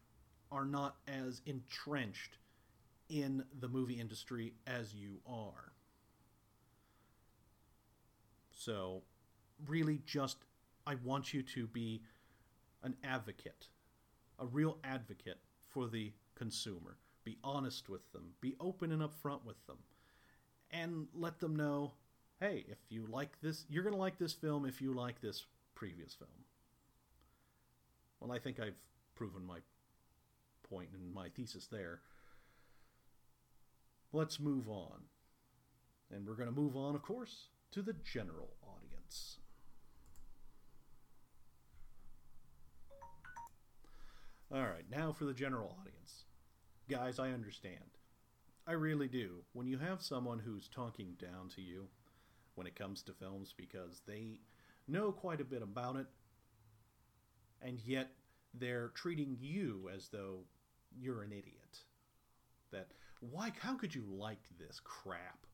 are 0.51 0.65
not 0.65 0.95
as 1.07 1.41
entrenched 1.45 2.37
in 3.13 3.43
the 3.59 3.67
movie 3.67 3.99
industry 3.99 4.53
as 4.65 4.95
you 4.95 5.19
are. 5.27 5.71
So, 8.51 9.03
really, 9.67 10.01
just 10.05 10.37
I 10.87 10.95
want 10.95 11.31
you 11.31 11.43
to 11.43 11.67
be 11.67 12.01
an 12.81 12.95
advocate, 13.03 13.67
a 14.39 14.47
real 14.47 14.79
advocate 14.83 15.37
for 15.69 15.87
the 15.87 16.11
consumer, 16.35 16.97
Be 17.23 17.37
honest 17.43 17.87
with 17.87 18.11
them. 18.13 18.33
Be 18.41 18.55
open 18.59 18.91
and 18.91 19.01
upfront 19.01 19.45
with 19.45 19.63
them. 19.67 19.77
And 20.71 21.07
let 21.13 21.39
them 21.39 21.55
know 21.55 21.93
hey, 22.39 22.65
if 22.67 22.77
you 22.89 23.05
like 23.09 23.39
this, 23.41 23.63
you're 23.69 23.83
going 23.83 23.95
to 23.95 24.01
like 24.01 24.17
this 24.17 24.33
film 24.33 24.65
if 24.65 24.81
you 24.81 24.91
like 24.91 25.21
this 25.21 25.45
previous 25.75 26.13
film. 26.13 26.29
Well, 28.19 28.33
I 28.33 28.39
think 28.39 28.59
I've 28.59 28.75
proven 29.15 29.45
my 29.45 29.59
and 30.81 31.13
my 31.13 31.29
thesis 31.29 31.67
there. 31.67 31.99
Let's 34.13 34.39
move 34.39 34.69
on. 34.69 35.01
And 36.11 36.27
we're 36.27 36.35
going 36.35 36.49
to 36.49 36.55
move 36.55 36.77
on, 36.77 36.95
of 36.95 37.01
course, 37.01 37.47
to 37.71 37.81
the 37.81 37.93
general 37.93 38.51
audience. 38.61 39.39
All 44.53 44.61
right, 44.61 44.85
now 44.91 45.11
for 45.11 45.25
the 45.25 45.33
general 45.33 45.75
audience. 45.81 46.25
Guys, 46.87 47.17
I 47.17 47.31
understand. 47.31 47.97
I 48.67 48.73
really 48.73 49.07
do. 49.07 49.43
When 49.53 49.65
you 49.65 49.79
have 49.79 50.03
someone 50.03 50.37
who's 50.37 50.67
talking 50.67 51.15
down 51.19 51.49
to 51.55 51.61
you 51.61 51.87
when 52.53 52.67
it 52.67 52.75
comes 52.75 53.01
to 53.03 53.13
films 53.13 53.55
because 53.57 54.03
they 54.07 54.39
know 54.87 55.11
quite 55.11 55.41
a 55.41 55.45
bit 55.45 55.63
about 55.63 55.95
it, 55.95 56.05
and 57.63 57.79
yet 57.83 58.11
they're 58.53 58.89
treating 58.89 59.35
you 59.39 59.89
as 59.93 60.09
though 60.09 60.41
you're 60.95 61.23
an 61.23 61.31
idiot. 61.31 61.79
That, 62.71 62.89
why, 63.31 63.51
how 63.59 63.75
could 63.75 63.95
you 63.95 64.03
like 64.07 64.41
this 64.59 64.79
crap? 64.83 65.45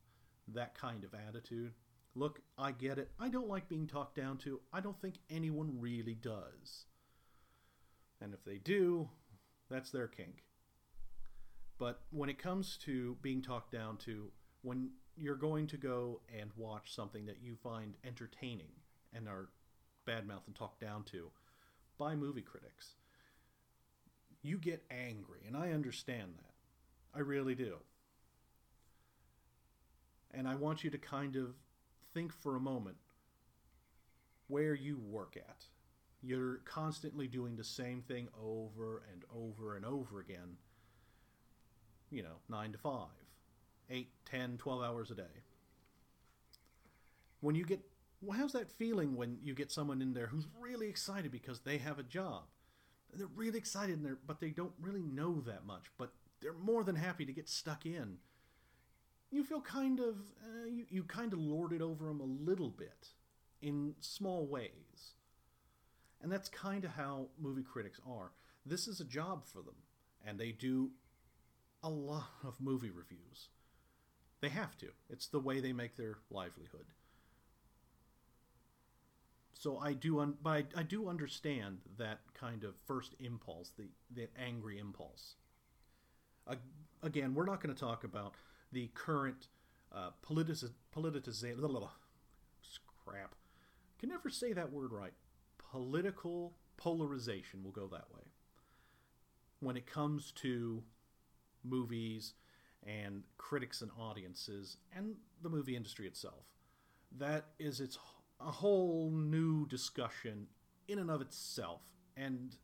That 0.48 0.76
kind 0.76 1.04
of 1.04 1.14
attitude. 1.14 1.74
Look, 2.16 2.42
I 2.58 2.72
get 2.72 2.98
it. 2.98 3.12
I 3.20 3.30
don't 3.30 3.48
like 3.48 3.70
being 3.70 3.88
talked 3.88 4.16
down 4.16 4.38
to. 4.40 4.60
I 4.74 4.80
don't 4.80 5.00
think 5.00 5.16
anyone 5.30 5.80
really 5.80 6.16
does. 6.16 6.86
And 8.22 8.34
if 8.34 8.44
they 8.44 8.58
do, 8.58 9.10
that's 9.70 9.92
their 9.92 10.08
kink. 10.08 10.44
But 11.78 12.02
when 12.12 12.30
it 12.30 12.40
comes 12.40 12.78
to 12.86 13.18
being 13.22 13.42
talked 13.42 13.72
down 13.72 13.98
to, 13.98 14.32
when 14.64 14.90
you're 15.16 15.36
going 15.36 15.68
to 15.68 15.78
go 15.78 16.22
and 16.38 16.50
watch 16.58 16.94
something 16.94 17.26
that 17.28 17.42
you 17.42 17.56
find 17.56 17.96
entertaining 18.06 18.72
and 19.14 19.28
are 19.28 19.50
badmouthed 20.08 20.48
and 20.48 20.56
talked 20.56 20.82
down 20.82 21.04
to 21.04 21.30
by 21.98 22.16
movie 22.16 22.42
critics, 22.42 22.96
you 24.42 24.58
get 24.58 24.84
angry. 24.90 25.42
And 25.48 25.56
I 25.56 25.72
understand 25.72 26.34
that. 26.38 26.54
I 27.16 27.20
really 27.20 27.56
do. 27.56 27.76
And 30.32 30.48
I 30.48 30.56
want 30.56 30.84
you 30.84 30.90
to 30.92 30.98
kind 30.98 31.36
of 31.36 31.56
think 32.14 32.32
for 32.34 32.56
a 32.56 32.60
moment 32.60 32.98
where 34.48 34.74
you 34.74 34.98
work 34.98 35.36
at 35.38 35.66
you're 36.22 36.58
constantly 36.66 37.28
doing 37.28 37.56
the 37.56 37.64
same 37.64 38.02
thing 38.02 38.28
over 38.42 39.04
and 39.12 39.24
over 39.34 39.76
and 39.76 39.86
over 39.86 40.20
again. 40.20 40.58
You 42.12 42.24
know, 42.24 42.38
9 42.50 42.72
to 42.74 42.78
5, 42.78 43.08
8, 43.90 44.10
10, 44.26 44.58
12 44.58 44.84
hours 44.84 45.12
a 45.12 45.16
day. 45.16 45.44
When 47.42 47.56
you 47.56 47.66
get, 47.66 47.80
well, 48.22 48.38
how's 48.38 48.52
that 48.54 48.72
feeling 48.72 49.16
when 49.16 49.38
you 49.42 49.54
get 49.54 49.72
someone 49.72 50.02
in 50.02 50.14
there 50.14 50.28
who's 50.28 50.48
really 50.60 50.90
excited 50.90 51.32
because 51.32 51.62
they 51.62 51.78
have 51.78 52.00
a 52.00 52.04
job? 52.04 52.44
They're 53.14 53.28
really 53.28 53.58
excited 53.58 53.96
in 53.96 54.04
there, 54.04 54.18
but 54.28 54.40
they 54.40 54.50
don't 54.50 54.74
really 54.82 55.02
know 55.02 55.42
that 55.42 55.66
much, 55.66 55.86
but 55.98 56.12
they're 56.42 56.54
more 56.54 56.84
than 56.84 56.96
happy 56.96 57.26
to 57.26 57.34
get 57.34 57.50
stuck 57.50 57.86
in. 57.86 58.18
You 59.32 59.44
feel 59.44 59.62
kind 59.62 60.00
of, 60.00 60.16
uh, 60.44 60.66
you, 60.68 60.86
you 60.90 61.04
kind 61.04 61.34
of 61.34 61.40
lord 61.40 61.72
it 61.72 61.82
over 61.82 62.06
them 62.06 62.20
a 62.20 62.50
little 62.50 62.70
bit 62.70 63.10
in 63.62 63.94
small 64.00 64.48
ways 64.48 65.14
and 66.22 66.32
that's 66.32 66.50
kind 66.50 66.84
of 66.84 66.92
how 66.92 67.28
movie 67.40 67.64
critics 67.64 68.00
are. 68.08 68.32
This 68.66 68.88
is 68.88 69.00
a 69.00 69.06
job 69.06 69.46
for 69.46 69.62
them, 69.62 69.76
and 70.26 70.40
they 70.40 70.52
do 70.52 70.92
a 71.84 71.90
lot 71.90 72.30
of 72.44 72.60
movie 72.60 72.92
reviews. 72.92 73.50
They 74.42 74.50
have 74.50 74.78
to. 74.80 74.88
It's 75.10 75.28
the 75.28 75.40
way 75.40 75.60
they 75.60 75.74
make 75.74 75.96
their 75.96 76.18
livelihood. 76.30 76.86
So 79.54 79.78
I 79.78 79.94
do, 79.94 80.20
un- 80.20 80.38
but 80.42 80.50
I, 80.50 80.64
I 80.78 80.84
do 80.84 81.10
understand 81.10 81.80
that 81.98 82.20
kind 82.34 82.64
of 82.64 82.76
first 82.86 83.16
impulse, 83.20 83.72
the 83.78 83.88
the 84.14 84.28
angry 84.38 84.78
impulse. 84.78 85.36
Again, 87.02 87.34
we're 87.34 87.46
not 87.46 87.62
going 87.62 87.74
to 87.74 87.80
talk 87.80 88.04
about 88.04 88.34
the 88.72 88.88
current 88.94 89.48
uh, 89.94 90.10
politici- 90.22 90.72
politicization. 90.96 91.88
Crap, 93.06 93.34
can 93.98 94.10
never 94.10 94.30
say 94.30 94.54
that 94.54 94.72
word 94.72 94.92
right 94.92 95.14
political 95.72 96.54
polarization, 96.78 97.62
we'll 97.64 97.72
go 97.72 97.88
that 97.88 98.06
way, 98.14 98.24
when 99.60 99.78
it 99.78 99.86
comes 99.86 100.32
to 100.32 100.84
movies 101.64 102.34
and 102.86 103.24
critics 103.38 103.82
and 103.82 103.92
audiences 104.00 104.78
and 104.96 105.16
the 105.42 105.50
movie 105.50 105.76
industry 105.76 106.08
itself. 106.08 106.46
That 107.18 107.46
is 107.60 107.80
its 107.80 107.98
a 108.40 108.52
whole 108.52 109.12
new 109.12 109.68
discussion 109.68 110.48
in 110.88 111.00
and 111.00 111.12
of 111.12 111.22
itself. 111.22 111.82
And 112.16 112.56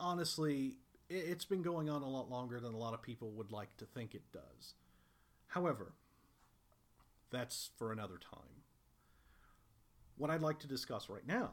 honestly, 0.00 0.78
it's 1.08 1.44
been 1.44 1.62
going 1.62 1.88
on 1.88 2.02
a 2.02 2.08
lot 2.08 2.30
longer 2.30 2.60
than 2.60 2.74
a 2.74 2.78
lot 2.78 2.94
of 2.94 3.02
people 3.02 3.30
would 3.32 3.52
like 3.52 3.76
to 3.76 3.84
think 3.84 4.14
it 4.14 4.32
does. 4.32 4.74
However, 5.48 5.92
that's 7.30 7.70
for 7.78 7.92
another 7.92 8.18
time 8.18 8.56
what 10.16 10.30
I'd 10.30 10.42
like 10.42 10.58
to 10.60 10.66
discuss 10.66 11.08
right 11.08 11.26
now 11.26 11.50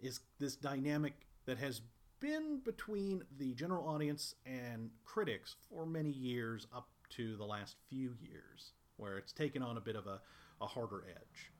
is 0.00 0.20
this 0.38 0.56
dynamic 0.56 1.14
that 1.46 1.58
has 1.58 1.82
been 2.20 2.60
between 2.64 3.22
the 3.38 3.54
general 3.54 3.86
audience 3.86 4.34
and 4.46 4.90
critics 5.04 5.56
for 5.68 5.86
many 5.86 6.10
years 6.10 6.66
up 6.74 6.88
to 7.10 7.36
the 7.36 7.44
last 7.44 7.76
few 7.88 8.14
years, 8.20 8.72
where 8.96 9.18
it's 9.18 9.32
taken 9.32 9.62
on 9.62 9.76
a 9.76 9.80
bit 9.80 9.96
of 9.96 10.06
a, 10.06 10.20
a 10.60 10.66
harder 10.66 11.04
edge. 11.08 11.52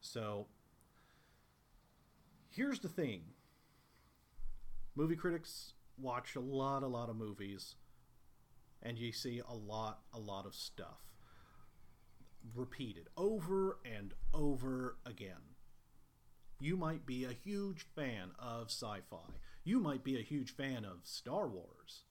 So, 0.00 0.46
here's 2.50 2.80
the 2.80 2.88
thing 2.88 3.22
movie 5.00 5.16
critics 5.16 5.72
watch 5.96 6.36
a 6.36 6.40
lot, 6.40 6.82
a 6.82 6.86
lot 6.86 7.08
of 7.08 7.16
movies, 7.16 7.76
and 8.82 8.98
you 8.98 9.12
see 9.12 9.40
a 9.48 9.54
lot, 9.54 10.00
a 10.12 10.18
lot 10.18 10.44
of 10.44 10.54
stuff 10.54 11.00
repeated 12.54 13.06
over 13.16 13.78
and 13.82 14.12
over 14.34 14.98
again. 15.06 15.56
You 16.60 16.76
might 16.76 17.06
be 17.06 17.24
a 17.24 17.32
huge 17.32 17.86
fan 17.96 18.32
of 18.38 18.66
sci 18.66 18.98
fi. 19.08 19.16
You 19.64 19.80
might 19.80 20.04
be 20.04 20.18
a 20.18 20.22
huge 20.22 20.54
fan 20.54 20.84
of 20.84 20.98
Star 21.04 21.48
Wars. 21.48 22.04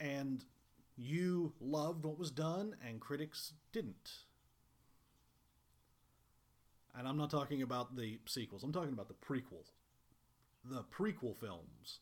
And 0.00 0.44
you 0.96 1.52
loved 1.60 2.04
what 2.04 2.18
was 2.18 2.32
done, 2.32 2.74
and 2.84 3.00
critics 3.00 3.52
didn't. 3.72 4.10
And 6.92 7.06
I'm 7.06 7.16
not 7.16 7.30
talking 7.30 7.62
about 7.62 7.94
the 7.94 8.18
sequels, 8.26 8.64
I'm 8.64 8.72
talking 8.72 8.92
about 8.92 9.06
the 9.06 9.14
prequels. 9.14 9.70
The 10.64 10.84
prequel 10.84 11.36
films. 11.36 12.00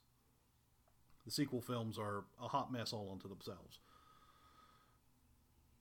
The 1.24 1.30
sequel 1.30 1.60
films 1.60 1.98
are 1.98 2.24
a 2.42 2.48
hot 2.48 2.72
mess 2.72 2.92
all 2.92 3.10
unto 3.12 3.28
themselves 3.28 3.78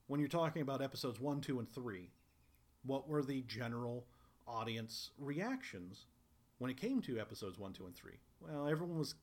when 0.09 0.19
you're 0.19 0.27
talking 0.27 0.63
about 0.63 0.81
episodes 0.81 1.19
one, 1.19 1.39
two, 1.39 1.59
and 1.59 1.69
three, 1.69 2.09
what 2.83 3.07
were 3.07 3.21
the 3.21 3.43
general 3.43 4.07
audience 4.47 5.11
reactions 5.19 6.07
when 6.57 6.71
it 6.71 6.77
came 6.77 6.99
to 6.99 7.19
episodes 7.19 7.59
one, 7.59 7.73
two, 7.73 7.85
and 7.85 7.95
three? 7.95 8.17
Well, 8.41 8.67
everyone 8.67 8.97
was 8.97 9.13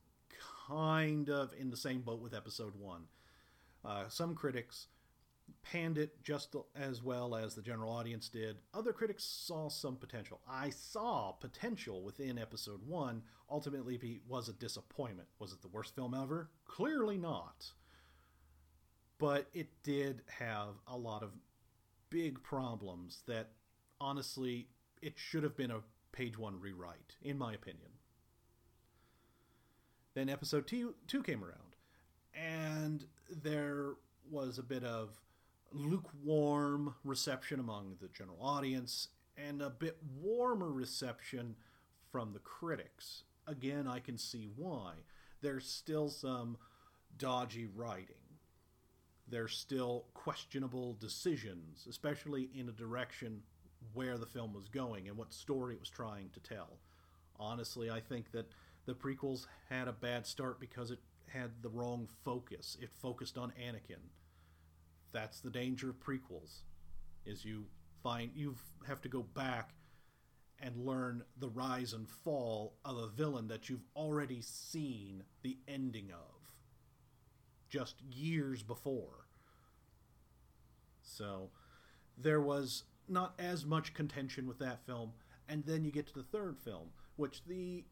kind 0.68 1.28
of 1.28 1.52
in 1.58 1.70
the 1.70 1.76
same 1.76 2.02
boat 2.02 2.20
with 2.20 2.34
episode 2.34 2.74
one. 2.78 3.02
Uh, 3.84 4.04
some 4.08 4.36
critics 4.36 4.86
panned 5.72 5.98
it 5.98 6.22
just 6.22 6.54
as 6.74 7.02
well 7.02 7.34
as 7.34 7.54
the 7.54 7.62
general 7.62 7.92
audience 7.92 8.28
did. 8.28 8.58
Other 8.72 8.92
critics 8.92 9.24
saw 9.24 9.68
some 9.68 9.96
potential. 9.96 10.40
I 10.48 10.70
saw 10.70 11.32
potential 11.32 12.02
within 12.02 12.38
episode 12.38 12.86
one. 12.86 13.22
Ultimately, 13.50 13.96
it 13.96 14.20
was 14.28 14.48
a 14.48 14.52
disappointment. 14.52 15.28
Was 15.38 15.52
it 15.52 15.62
the 15.62 15.68
worst 15.68 15.94
film 15.94 16.14
ever? 16.14 16.50
Clearly 16.66 17.18
not 17.18 17.72
but 19.18 19.48
it 19.54 19.68
did 19.82 20.22
have 20.26 20.74
a 20.86 20.96
lot 20.96 21.22
of 21.22 21.30
big 22.10 22.42
problems 22.42 23.22
that 23.26 23.50
honestly 24.00 24.68
it 25.02 25.14
should 25.16 25.42
have 25.42 25.56
been 25.56 25.70
a 25.70 25.80
page 26.12 26.38
one 26.38 26.58
rewrite 26.60 27.16
in 27.22 27.36
my 27.36 27.52
opinion 27.52 27.90
then 30.14 30.28
episode 30.28 30.66
two, 30.66 30.94
two 31.06 31.22
came 31.22 31.44
around 31.44 31.76
and 32.34 33.04
there 33.42 33.94
was 34.30 34.58
a 34.58 34.62
bit 34.62 34.84
of 34.84 35.10
lukewarm 35.72 36.94
reception 37.04 37.60
among 37.60 37.96
the 38.00 38.08
general 38.08 38.38
audience 38.40 39.08
and 39.36 39.60
a 39.60 39.70
bit 39.70 39.98
warmer 40.20 40.70
reception 40.70 41.56
from 42.10 42.32
the 42.32 42.38
critics 42.38 43.24
again 43.46 43.86
i 43.86 43.98
can 43.98 44.16
see 44.16 44.48
why 44.56 44.92
there's 45.42 45.66
still 45.66 46.08
some 46.08 46.56
dodgy 47.18 47.66
writing 47.66 48.16
there's 49.28 49.56
still 49.56 50.04
questionable 50.14 50.94
decisions, 50.94 51.86
especially 51.88 52.48
in 52.54 52.68
a 52.68 52.72
direction 52.72 53.42
where 53.92 54.18
the 54.18 54.26
film 54.26 54.52
was 54.52 54.68
going 54.68 55.08
and 55.08 55.16
what 55.16 55.32
story 55.32 55.74
it 55.74 55.80
was 55.80 55.90
trying 55.90 56.30
to 56.30 56.40
tell. 56.40 56.78
Honestly, 57.38 57.90
I 57.90 58.00
think 58.00 58.30
that 58.32 58.50
the 58.84 58.94
prequels 58.94 59.46
had 59.68 59.88
a 59.88 59.92
bad 59.92 60.26
start 60.26 60.60
because 60.60 60.90
it 60.90 61.00
had 61.28 61.50
the 61.62 61.68
wrong 61.68 62.08
focus. 62.24 62.76
It 62.80 62.90
focused 62.94 63.36
on 63.36 63.52
Anakin. 63.60 64.00
That's 65.16 65.40
the 65.40 65.48
danger 65.48 65.88
of 65.88 65.98
prequels, 65.98 66.58
is 67.24 67.42
you 67.42 67.64
find 68.02 68.30
you 68.34 68.54
have 68.86 69.00
to 69.00 69.08
go 69.08 69.22
back 69.22 69.70
and 70.60 70.76
learn 70.76 71.22
the 71.38 71.48
rise 71.48 71.94
and 71.94 72.06
fall 72.06 72.74
of 72.84 72.98
a 72.98 73.06
villain 73.06 73.48
that 73.48 73.70
you've 73.70 73.86
already 73.96 74.42
seen 74.42 75.22
the 75.40 75.56
ending 75.66 76.10
of 76.12 76.52
just 77.70 78.02
years 78.02 78.62
before. 78.62 79.24
So 81.00 81.48
there 82.18 82.42
was 82.42 82.84
not 83.08 83.32
as 83.38 83.64
much 83.64 83.94
contention 83.94 84.46
with 84.46 84.58
that 84.58 84.84
film. 84.84 85.12
And 85.48 85.64
then 85.64 85.82
you 85.82 85.90
get 85.90 86.06
to 86.08 86.14
the 86.14 86.24
third 86.24 86.58
film, 86.58 86.88
which 87.16 87.42
the 87.46 87.84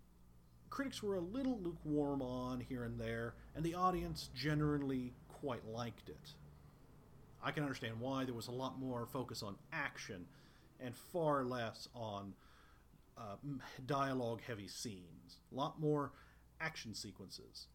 critics 0.69 1.03
were 1.03 1.15
a 1.15 1.21
little 1.21 1.59
lukewarm 1.59 2.21
on 2.21 2.61
here 2.61 2.85
and 2.85 3.01
there, 3.01 3.33
and 3.57 3.65
the 3.65 3.77
audience 3.77 4.29
generally 4.35 5.15
quite 5.29 5.67
liked 5.67 6.11
it. 6.11 6.35
I 7.45 7.51
can 7.51 7.63
understand 7.63 8.01
why 8.01 8.25
there 8.25 8.35
was 8.35 8.49
a 8.49 8.53
lot 8.53 8.81
more 8.81 9.07
focus 9.07 9.43
on 9.43 9.57
action 9.73 10.25
and 10.81 10.95
far 10.97 11.45
less 11.45 11.89
on 11.95 12.33
uh, 13.19 13.37
dialogue 13.85 14.41
heavy 14.47 14.67
scenes, 14.67 15.39
a 15.53 15.55
lot 15.55 15.79
more 15.79 16.13
action 16.61 16.95
sequences. 16.95 17.67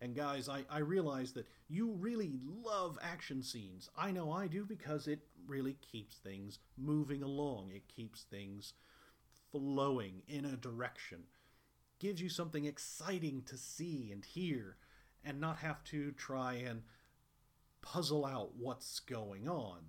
And 0.00 0.14
guys, 0.14 0.48
I, 0.48 0.64
I 0.68 0.78
realize 0.78 1.32
that 1.32 1.46
you 1.68 1.92
really 1.92 2.32
love 2.44 2.98
action 3.02 3.42
scenes. 3.42 3.88
I 3.96 4.10
know 4.10 4.32
I 4.32 4.48
do 4.48 4.64
because 4.64 5.06
it 5.06 5.20
really 5.46 5.76
keeps 5.80 6.16
things 6.16 6.58
moving 6.76 7.22
along. 7.22 7.70
It 7.74 7.88
keeps 7.88 8.22
things 8.22 8.72
flowing 9.52 10.22
in 10.28 10.44
a 10.44 10.56
direction. 10.56 11.20
Gives 12.00 12.20
you 12.20 12.28
something 12.28 12.64
exciting 12.64 13.42
to 13.46 13.56
see 13.56 14.10
and 14.12 14.24
hear 14.24 14.76
and 15.24 15.40
not 15.40 15.58
have 15.58 15.82
to 15.84 16.12
try 16.12 16.54
and 16.54 16.82
puzzle 17.84 18.24
out 18.24 18.52
what's 18.56 18.98
going 19.00 19.48
on. 19.48 19.80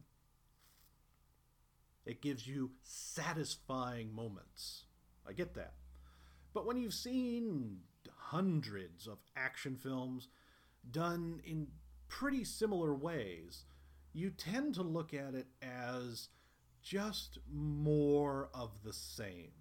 It 2.05 2.21
gives 2.21 2.45
you 2.45 2.71
satisfying 2.83 4.13
moments. 4.13 4.83
I 5.27 5.33
get 5.33 5.55
that. 5.55 5.73
But 6.53 6.65
when 6.65 6.77
you've 6.77 6.93
seen 6.93 7.79
hundreds 8.15 9.07
of 9.07 9.17
action 9.35 9.75
films 9.75 10.27
done 10.91 11.41
in 11.45 11.67
pretty 12.09 12.43
similar 12.43 12.93
ways, 12.93 13.63
you 14.13 14.29
tend 14.29 14.75
to 14.75 14.83
look 14.83 15.13
at 15.13 15.33
it 15.33 15.47
as 15.61 16.29
just 16.83 17.39
more 17.51 18.49
of 18.53 18.71
the 18.83 18.93
same. 18.93 19.51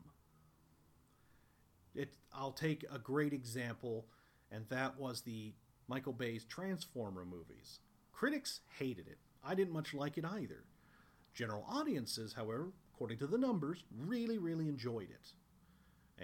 It, 1.94 2.14
I'll 2.32 2.52
take 2.52 2.84
a 2.92 2.98
great 2.98 3.32
example, 3.32 4.06
and 4.50 4.66
that 4.68 4.98
was 4.98 5.22
the 5.22 5.54
Michael 5.88 6.12
Bay's 6.12 6.44
Transformer 6.44 7.24
movies. 7.24 7.78
Critics 8.14 8.60
hated 8.78 9.08
it. 9.08 9.18
I 9.42 9.54
didn't 9.54 9.74
much 9.74 9.92
like 9.92 10.16
it 10.16 10.24
either. 10.24 10.64
General 11.34 11.66
audiences, 11.68 12.32
however, 12.34 12.72
according 12.94 13.18
to 13.18 13.26
the 13.26 13.36
numbers, 13.36 13.82
really, 13.98 14.38
really 14.38 14.68
enjoyed 14.68 15.10
it. 15.10 15.32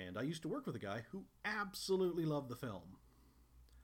And 0.00 0.16
I 0.16 0.22
used 0.22 0.42
to 0.42 0.48
work 0.48 0.66
with 0.66 0.76
a 0.76 0.80
guy 0.80 1.02
who 1.10 1.24
absolutely 1.44 2.24
loved 2.24 2.48
the 2.48 2.56
film. 2.56 2.96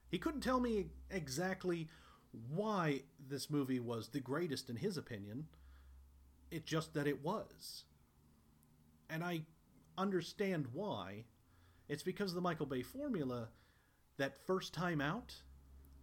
He 0.09 0.19
couldn't 0.19 0.43
tell 0.43 0.61
me 0.61 0.87
exactly 1.11 1.89
why 2.55 3.03
this 3.29 3.51
movie 3.51 3.81
was 3.81 4.09
the 4.09 4.21
greatest 4.21 4.71
in 4.71 4.77
his 4.77 4.97
opinion. 4.97 5.47
it's 6.51 6.65
just 6.71 6.95
that 6.95 7.09
it 7.09 7.25
was. 7.25 7.85
And 9.11 9.25
I 9.25 9.43
understand 9.99 10.69
why. 10.73 11.25
It's 11.89 12.03
because 12.05 12.31
of 12.31 12.37
the 12.37 12.41
Michael 12.41 12.67
Bay 12.67 12.83
formula, 12.83 13.49
that 14.17 14.47
first 14.47 14.73
time 14.73 15.01
out, 15.01 15.35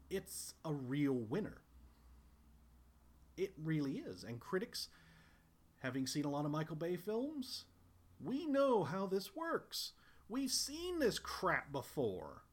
it's 0.09 0.53
a 0.65 0.73
real 0.73 1.13
winner. 1.13 1.62
It 3.37 3.53
really 3.57 3.97
is. 3.97 4.23
And 4.23 4.39
critics 4.39 4.89
Having 5.83 6.07
seen 6.07 6.23
a 6.23 6.29
lot 6.29 6.45
of 6.45 6.51
Michael 6.51 6.77
Bay 6.77 6.95
films, 6.95 7.65
we 8.23 8.45
know 8.45 8.85
how 8.85 9.05
this 9.05 9.35
works. 9.35 9.91
We've 10.29 10.49
seen 10.49 10.99
this 10.99 11.19
crap 11.19 11.73
before. 11.73 12.43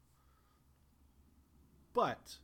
But 1.94 2.38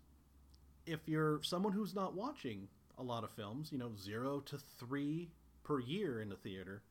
if 0.86 1.00
you're 1.06 1.42
someone 1.42 1.72
who's 1.72 1.92
not 1.92 2.14
watching 2.14 2.68
a 2.96 3.02
lot 3.02 3.24
of 3.24 3.32
films, 3.32 3.72
you 3.72 3.78
know, 3.78 3.90
zero 3.98 4.38
to 4.46 4.58
three 4.58 5.32
per 5.64 5.80
year 5.80 6.20
in 6.20 6.28
the 6.28 6.36
theater, 6.36 6.82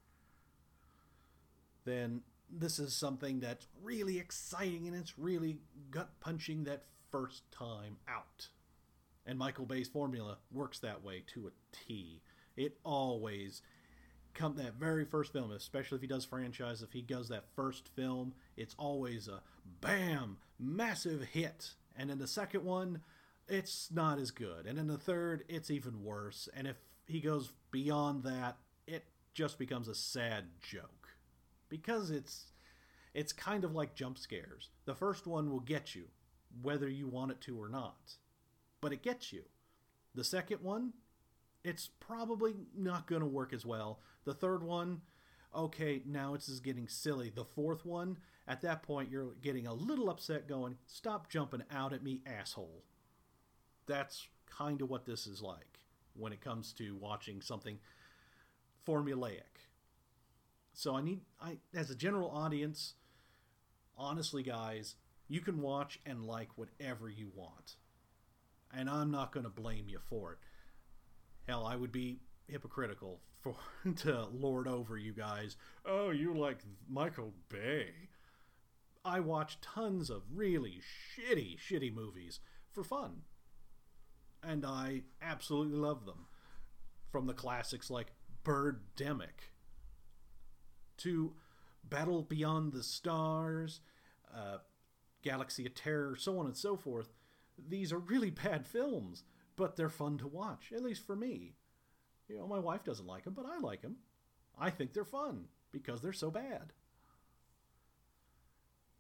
then 1.86 2.22
this 2.50 2.80
is 2.80 2.94
something 2.94 3.40
that's 3.40 3.68
really 3.82 4.20
exciting 4.20 4.88
and 4.88 4.96
it's 4.96 5.18
really 5.18 5.60
gut 5.90 6.20
punching 6.20 6.66
that 6.66 6.84
first 7.12 7.50
time 7.50 7.96
out. 8.10 8.50
And 9.26 9.40
Michael 9.40 9.66
Bay's 9.66 9.88
formula 9.88 10.38
works 10.52 10.80
that 10.80 11.04
way 11.04 11.24
to 11.34 11.48
a 11.48 11.52
T. 11.76 12.22
It 12.56 12.78
always 12.84 13.62
come 14.34 14.56
that 14.58 14.76
very 14.76 15.06
first 15.06 15.34
film, 15.34 15.52
especially 15.52 15.96
if 15.96 16.02
he 16.02 16.08
does 16.08 16.26
franchise, 16.26 16.82
if 16.82 16.92
he 16.92 17.02
does 17.02 17.30
that 17.30 17.46
first 17.56 17.88
film, 17.96 18.34
it's 18.58 18.76
always 18.78 19.28
a 19.28 19.42
bam, 19.82 20.38
massive 20.60 21.24
hit. 21.24 21.74
And 21.98 22.10
then 22.10 22.20
the 22.20 22.28
second 22.28 22.64
one, 22.64 23.02
it's 23.48 23.90
not 23.92 24.20
as 24.20 24.32
good. 24.32 24.68
And 24.68 24.78
in 24.78 24.88
the 24.88 24.98
third, 24.98 25.44
it's 25.48 25.72
even 25.72 26.04
worse. 26.04 26.50
And 26.54 26.68
if 26.68 26.76
he 27.06 27.22
goes 27.22 27.52
beyond 27.72 28.24
that, 28.24 28.58
it 28.86 29.06
just 29.34 29.58
becomes 29.58 29.88
a 29.88 29.96
sad 29.96 30.46
joke. 30.62 31.16
Because 31.70 32.12
it's 32.12 32.52
it's 33.14 33.32
kind 33.32 33.64
of 33.64 33.74
like 33.74 33.96
jump 33.96 34.18
scares. 34.18 34.70
The 34.84 34.94
first 34.94 35.26
one 35.26 35.50
will 35.50 35.62
get 35.62 35.96
you, 35.96 36.06
whether 36.62 36.90
you 36.90 37.08
want 37.08 37.32
it 37.32 37.42
to 37.42 37.60
or 37.60 37.70
not. 37.70 38.16
But 38.86 38.94
it 38.94 39.02
gets 39.02 39.34
you. 39.34 39.42
The 40.14 40.24
second 40.24 40.62
one, 40.62 40.94
it's 41.64 41.90
probably 42.00 42.54
not 42.78 43.08
going 43.08 43.24
to 43.24 43.28
work 43.28 43.52
as 43.52 43.66
well. 43.66 44.00
The 44.26 44.34
third 44.36 44.62
one, 44.62 45.02
okay, 45.56 46.04
now 46.06 46.36
it's 46.36 46.46
just 46.46 46.64
getting 46.64 46.88
silly. 46.88 47.32
The 47.32 47.46
fourth 47.46 47.84
one, 47.84 48.20
at 48.48 48.62
that 48.62 48.84
point, 48.84 49.10
you're 49.10 49.34
getting 49.42 49.66
a 49.66 49.74
little 49.74 50.08
upset, 50.08 50.48
going, 50.48 50.78
stop 50.86 51.32
jumping 51.32 51.64
out 51.72 51.94
at 51.94 52.04
me, 52.04 52.22
asshole. 52.28 52.84
That's 53.88 54.28
kind 54.46 54.84
of 54.84 54.90
what 54.92 55.08
this 55.08 55.26
is 55.26 55.42
like 55.42 55.80
when 56.14 56.32
it 56.32 56.42
comes 56.42 56.72
to 56.74 56.96
watching 56.96 57.42
something 57.42 57.80
formulaic. 58.88 59.66
So 60.74 60.96
I 60.96 61.02
need, 61.02 61.22
I 61.42 61.58
as 61.74 61.90
a 61.90 61.96
general 61.96 62.30
audience, 62.30 62.94
honestly, 63.98 64.44
guys, 64.44 64.94
you 65.28 65.42
can 65.42 65.60
watch 65.60 66.00
and 66.06 66.24
like 66.24 66.50
whatever 66.56 67.10
you 67.10 67.32
want. 67.34 67.78
And 68.78 68.90
I'm 68.90 69.12
not 69.12 69.32
going 69.32 69.46
to 69.46 69.50
blame 69.50 69.86
you 69.88 70.00
for 70.10 70.34
it. 70.34 70.40
Hell, 71.48 71.66
I 71.66 71.76
would 71.76 71.92
be 71.92 72.20
hypocritical 72.48 73.22
for 73.42 73.56
to 73.98 74.28
lord 74.34 74.68
over 74.68 74.98
you 74.98 75.14
guys. 75.14 75.56
Oh, 75.86 76.10
you 76.10 76.38
like 76.38 76.60
Michael 76.90 77.34
Bay. 77.50 77.90
I 79.04 79.20
watch 79.20 79.62
tons 79.62 80.10
of 80.10 80.24
really 80.34 80.82
shitty, 80.82 81.58
shitty 81.60 81.94
movies 81.94 82.40
for 82.74 82.84
fun. 82.84 83.22
And 84.44 84.66
I 84.66 85.04
absolutely 85.22 85.78
love 85.78 86.06
them. 86.06 86.26
From 87.12 87.28
the 87.28 87.34
classics 87.34 87.90
like 87.90 88.12
Birdemic 88.44 89.52
to 90.98 91.34
Battle 91.84 92.24
Beyond 92.24 92.74
the 92.74 92.84
Stars, 92.84 93.80
uh, 94.36 94.58
Galaxy 95.22 95.66
of 95.66 95.76
Terror, 95.76 96.16
so 96.16 96.38
on 96.40 96.46
and 96.46 96.58
so 96.58 96.76
forth. 96.76 97.10
These 97.58 97.92
are 97.92 98.00
really 98.00 98.30
bad 98.30 98.66
films 98.66 99.24
but 99.56 99.76
they're 99.76 99.90
fun 99.90 100.18
to 100.18 100.28
watch, 100.28 100.72
at 100.76 100.84
least 100.84 101.06
for 101.06 101.16
me. 101.16 101.54
You 102.28 102.38
know, 102.38 102.48
my 102.48 102.60
wife 102.60 102.84
doesn't 102.84 103.08
like 103.08 103.24
them, 103.24 103.34
but 103.34 103.46
I 103.46 103.60
like 103.60 103.82
them. 103.82 103.98
I 104.58 104.70
think 104.70 104.94
they're 104.94 105.06
fun 105.06 105.46
because 105.72 106.02
they're 106.02 106.14
so 106.14 106.32
bad. 106.32 106.74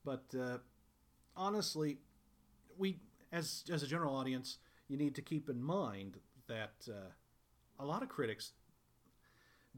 But 0.03 0.25
uh, 0.39 0.57
honestly, 1.35 1.97
we 2.77 2.99
as 3.31 3.63
as 3.71 3.81
a 3.81 3.87
general 3.87 4.15
audience, 4.15 4.59
you 4.87 4.97
need 4.97 5.15
to 5.15 5.21
keep 5.21 5.49
in 5.49 5.61
mind 5.61 6.17
that 6.47 6.87
uh, 6.87 7.11
a 7.79 7.85
lot 7.85 8.03
of 8.03 8.09
critics 8.09 8.51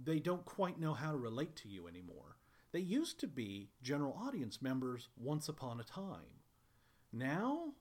they 0.03 0.19
don't 0.19 0.45
quite 0.45 0.79
know 0.79 0.93
how 0.93 1.11
to 1.11 1.17
relate 1.17 1.55
to 1.55 1.69
you 1.69 1.87
anymore. 1.87 2.37
They 2.71 2.79
used 2.79 3.19
to 3.21 3.27
be 3.27 3.69
general 3.81 4.15
audience 4.21 4.61
members 4.61 5.07
once 5.17 5.49
upon 5.49 5.79
a 5.79 5.83
time. 5.83 6.43
Now 7.11 7.73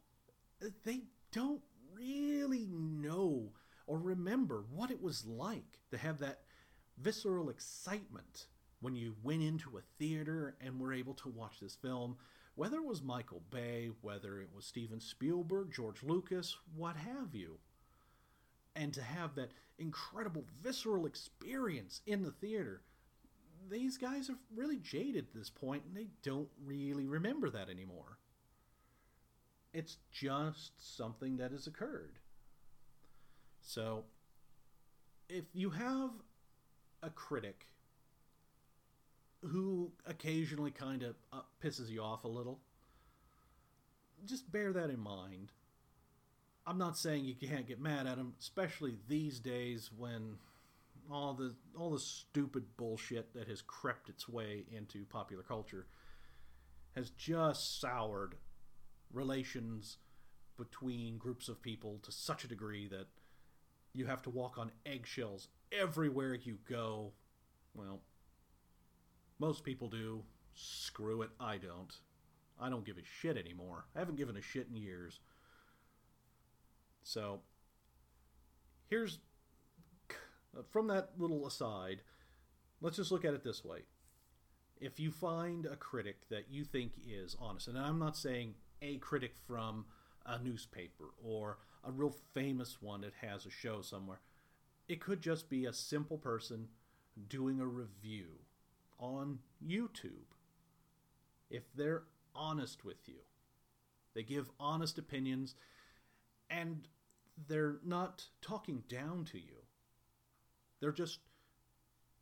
they 0.84 1.02
don't 1.32 1.62
really 1.94 2.66
know 2.70 3.52
or 3.86 3.98
remember 3.98 4.64
what 4.70 4.90
it 4.90 5.00
was 5.00 5.24
like 5.24 5.80
to 5.90 5.98
have 5.98 6.18
that 6.18 6.40
visceral 6.98 7.50
excitement 7.50 8.46
when 8.80 8.96
you 8.96 9.14
went 9.22 9.42
into 9.42 9.78
a 9.78 9.82
theater 9.98 10.56
and 10.60 10.78
were 10.78 10.92
able 10.92 11.14
to 11.14 11.28
watch 11.28 11.60
this 11.60 11.76
film, 11.76 12.16
whether 12.54 12.78
it 12.78 12.84
was 12.84 13.02
Michael 13.02 13.42
Bay, 13.50 13.90
whether 14.00 14.40
it 14.40 14.48
was 14.54 14.66
Steven 14.66 15.00
Spielberg, 15.00 15.72
George 15.72 16.02
Lucas, 16.02 16.56
what 16.74 16.96
have 16.96 17.34
you. 17.34 17.58
And 18.74 18.92
to 18.94 19.02
have 19.02 19.34
that 19.36 19.52
incredible 19.78 20.44
visceral 20.62 21.06
experience 21.06 22.00
in 22.06 22.22
the 22.22 22.32
theater, 22.32 22.82
these 23.70 23.96
guys 23.96 24.28
are 24.28 24.38
really 24.54 24.78
jaded 24.78 25.26
at 25.28 25.34
this 25.34 25.50
point 25.50 25.84
and 25.86 25.96
they 25.96 26.08
don't 26.22 26.48
really 26.64 27.06
remember 27.06 27.50
that 27.50 27.68
anymore. 27.68 28.18
It's 29.76 29.98
just 30.10 30.96
something 30.96 31.36
that 31.36 31.50
has 31.50 31.66
occurred. 31.66 32.18
So, 33.60 34.04
if 35.28 35.44
you 35.52 35.68
have 35.68 36.12
a 37.02 37.10
critic 37.10 37.66
who 39.42 39.92
occasionally 40.06 40.70
kind 40.70 41.02
of 41.02 41.14
uh, 41.30 41.40
pisses 41.62 41.90
you 41.90 42.00
off 42.00 42.24
a 42.24 42.28
little, 42.28 42.58
just 44.24 44.50
bear 44.50 44.72
that 44.72 44.88
in 44.88 44.98
mind. 44.98 45.52
I'm 46.66 46.78
not 46.78 46.96
saying 46.96 47.26
you 47.26 47.34
can't 47.34 47.68
get 47.68 47.78
mad 47.78 48.06
at 48.06 48.16
him, 48.16 48.32
especially 48.40 48.94
these 49.08 49.40
days 49.40 49.90
when 49.94 50.38
all 51.12 51.34
the 51.34 51.54
all 51.76 51.90
the 51.90 52.00
stupid 52.00 52.64
bullshit 52.78 53.34
that 53.34 53.46
has 53.46 53.60
crept 53.60 54.08
its 54.08 54.26
way 54.26 54.64
into 54.74 55.04
popular 55.04 55.42
culture 55.42 55.86
has 56.94 57.10
just 57.10 57.78
soured 57.78 58.36
relations 59.12 59.98
between 60.56 61.18
groups 61.18 61.48
of 61.48 61.62
people 61.62 61.98
to 62.02 62.12
such 62.12 62.44
a 62.44 62.48
degree 62.48 62.88
that 62.88 63.06
you 63.92 64.06
have 64.06 64.22
to 64.22 64.30
walk 64.30 64.58
on 64.58 64.72
eggshells 64.84 65.48
everywhere 65.72 66.34
you 66.34 66.58
go. 66.68 67.12
Well, 67.74 68.00
most 69.38 69.64
people 69.64 69.88
do. 69.88 70.22
Screw 70.54 71.22
it, 71.22 71.30
I 71.38 71.58
don't. 71.58 71.92
I 72.58 72.70
don't 72.70 72.86
give 72.86 72.96
a 72.96 73.04
shit 73.04 73.36
anymore. 73.36 73.84
I 73.94 73.98
haven't 73.98 74.16
given 74.16 74.36
a 74.36 74.42
shit 74.42 74.68
in 74.70 74.76
years. 74.76 75.20
So, 77.02 77.40
here's 78.88 79.18
from 80.70 80.86
that 80.88 81.10
little 81.18 81.46
aside, 81.46 82.00
let's 82.80 82.96
just 82.96 83.12
look 83.12 83.24
at 83.24 83.34
it 83.34 83.44
this 83.44 83.64
way. 83.64 83.80
If 84.80 85.00
you 85.00 85.10
find 85.10 85.66
a 85.66 85.76
critic 85.76 86.28
that 86.30 86.50
you 86.50 86.64
think 86.64 86.92
is 87.06 87.36
honest, 87.38 87.68
and 87.68 87.78
I'm 87.78 87.98
not 87.98 88.16
saying 88.16 88.54
a 88.82 88.96
critic 88.98 89.34
from 89.46 89.86
a 90.24 90.42
newspaper 90.42 91.06
or 91.24 91.58
a 91.84 91.90
real 91.90 92.14
famous 92.34 92.80
one 92.80 93.00
that 93.02 93.12
has 93.20 93.46
a 93.46 93.50
show 93.50 93.80
somewhere, 93.80 94.20
it 94.88 95.00
could 95.00 95.20
just 95.20 95.48
be 95.48 95.64
a 95.64 95.72
simple 95.72 96.18
person 96.18 96.68
doing 97.28 97.60
a 97.60 97.66
review 97.66 98.26
on 98.98 99.38
YouTube. 99.64 100.34
If 101.50 101.62
they're 101.74 102.04
honest 102.34 102.84
with 102.84 103.06
you, 103.06 103.20
they 104.14 104.22
give 104.22 104.50
honest 104.58 104.98
opinions, 104.98 105.54
and 106.50 106.88
they're 107.48 107.76
not 107.84 108.24
talking 108.40 108.82
down 108.88 109.24
to 109.26 109.38
you. 109.38 109.62
They're 110.80 110.92
just 110.92 111.20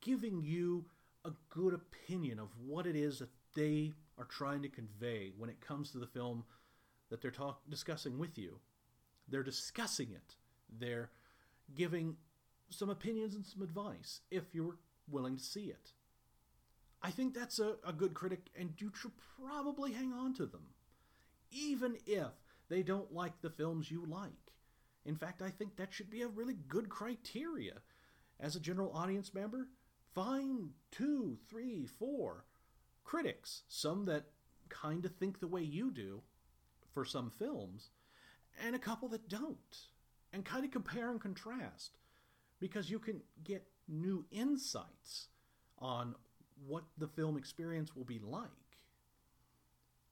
giving 0.00 0.42
you 0.42 0.86
a 1.24 1.32
good 1.48 1.72
opinion 1.72 2.38
of 2.38 2.48
what 2.64 2.86
it 2.86 2.96
is 2.96 3.20
that 3.20 3.30
they 3.54 3.92
are 4.18 4.24
trying 4.24 4.62
to 4.62 4.68
convey 4.68 5.32
when 5.36 5.50
it 5.50 5.60
comes 5.60 5.90
to 5.90 5.98
the 5.98 6.06
film 6.06 6.44
that 7.10 7.20
they're 7.20 7.30
talk- 7.30 7.62
discussing 7.68 8.18
with 8.18 8.38
you. 8.38 8.58
They're 9.28 9.42
discussing 9.42 10.12
it. 10.12 10.36
They're 10.68 11.10
giving 11.74 12.16
some 12.70 12.90
opinions 12.90 13.34
and 13.34 13.46
some 13.46 13.62
advice 13.62 14.20
if 14.30 14.54
you're 14.54 14.76
willing 15.08 15.36
to 15.36 15.42
see 15.42 15.66
it. 15.66 15.92
I 17.02 17.10
think 17.10 17.34
that's 17.34 17.58
a, 17.58 17.76
a 17.86 17.92
good 17.92 18.14
critic, 18.14 18.48
and 18.58 18.72
you 18.78 18.90
should 18.98 19.12
probably 19.38 19.92
hang 19.92 20.12
on 20.12 20.32
to 20.34 20.46
them, 20.46 20.68
even 21.50 21.98
if 22.06 22.30
they 22.68 22.82
don't 22.82 23.12
like 23.12 23.40
the 23.40 23.50
films 23.50 23.90
you 23.90 24.06
like. 24.06 24.32
In 25.04 25.16
fact, 25.16 25.42
I 25.42 25.50
think 25.50 25.76
that 25.76 25.92
should 25.92 26.08
be 26.08 26.22
a 26.22 26.28
really 26.28 26.56
good 26.66 26.88
criteria 26.88 27.74
as 28.40 28.56
a 28.56 28.60
general 28.60 28.92
audience 28.94 29.34
member, 29.34 29.68
find 30.14 30.70
two, 30.90 31.38
three, 31.48 31.86
four 31.86 32.46
critics, 33.04 33.62
some 33.68 34.06
that 34.06 34.24
kind 34.68 35.04
of 35.04 35.14
think 35.14 35.40
the 35.40 35.46
way 35.46 35.62
you 35.62 35.90
do 35.90 36.22
for 36.92 37.04
some 37.04 37.30
films, 37.30 37.90
and 38.64 38.74
a 38.74 38.78
couple 38.78 39.08
that 39.08 39.28
don't, 39.28 39.88
and 40.32 40.44
kind 40.44 40.64
of 40.64 40.70
compare 40.70 41.10
and 41.10 41.20
contrast 41.20 41.98
because 42.60 42.90
you 42.90 42.98
can 42.98 43.20
get 43.42 43.66
new 43.88 44.24
insights 44.30 45.28
on 45.78 46.14
what 46.66 46.84
the 46.98 47.08
film 47.08 47.36
experience 47.36 47.94
will 47.94 48.04
be 48.04 48.18
like. 48.18 48.48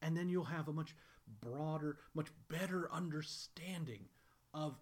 And 0.03 0.17
then 0.17 0.29
you'll 0.29 0.45
have 0.45 0.69
a 0.69 0.73
much 0.73 0.95
broader, 1.41 1.99
much 2.15 2.29
better 2.49 2.91
understanding 2.93 4.07
of 4.53 4.75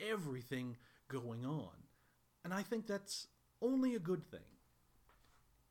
everything 0.00 0.76
going 1.08 1.44
on. 1.44 1.70
And 2.44 2.52
I 2.52 2.62
think 2.62 2.86
that's 2.86 3.28
only 3.62 3.94
a 3.94 4.00
good 4.00 4.24
thing. 4.30 4.40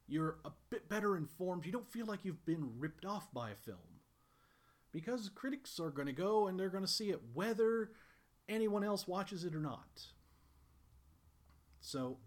You're 0.07 0.37
a 0.45 0.51
bit 0.69 0.89
better 0.89 1.15
informed. 1.15 1.65
You 1.65 1.71
don't 1.71 1.91
feel 1.91 2.05
like 2.05 2.23
you've 2.23 2.45
been 2.45 2.71
ripped 2.77 3.05
off 3.05 3.31
by 3.33 3.51
a 3.51 3.55
film. 3.55 3.77
Because 4.91 5.29
critics 5.33 5.79
are 5.79 5.89
going 5.89 6.07
to 6.07 6.13
go 6.13 6.47
and 6.47 6.59
they're 6.59 6.69
going 6.69 6.83
to 6.83 6.91
see 6.91 7.09
it 7.09 7.21
whether 7.33 7.91
anyone 8.47 8.83
else 8.83 9.07
watches 9.07 9.43
it 9.43 9.55
or 9.55 9.59
not. 9.59 10.07
So, 11.79 12.17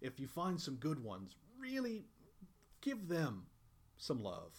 if 0.00 0.20
you 0.20 0.28
find 0.28 0.60
some 0.60 0.76
good 0.76 1.02
ones, 1.02 1.34
really 1.58 2.04
give 2.80 3.08
them 3.08 3.46
some 3.96 4.22
love. 4.22 4.52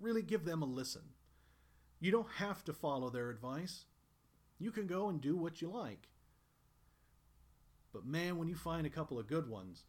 Really 0.00 0.22
give 0.22 0.44
them 0.44 0.62
a 0.62 0.66
listen. 0.66 1.02
You 2.00 2.10
don't 2.10 2.30
have 2.36 2.64
to 2.64 2.72
follow 2.72 3.10
their 3.10 3.28
advice. 3.28 3.84
You 4.58 4.70
can 4.70 4.86
go 4.86 5.08
and 5.08 5.20
do 5.20 5.36
what 5.36 5.60
you 5.60 5.68
like. 5.68 6.08
But 7.92 8.06
man, 8.06 8.38
when 8.38 8.48
you 8.48 8.54
find 8.54 8.86
a 8.86 8.90
couple 8.90 9.18
of 9.18 9.26
good 9.26 9.48
ones, 9.48 9.84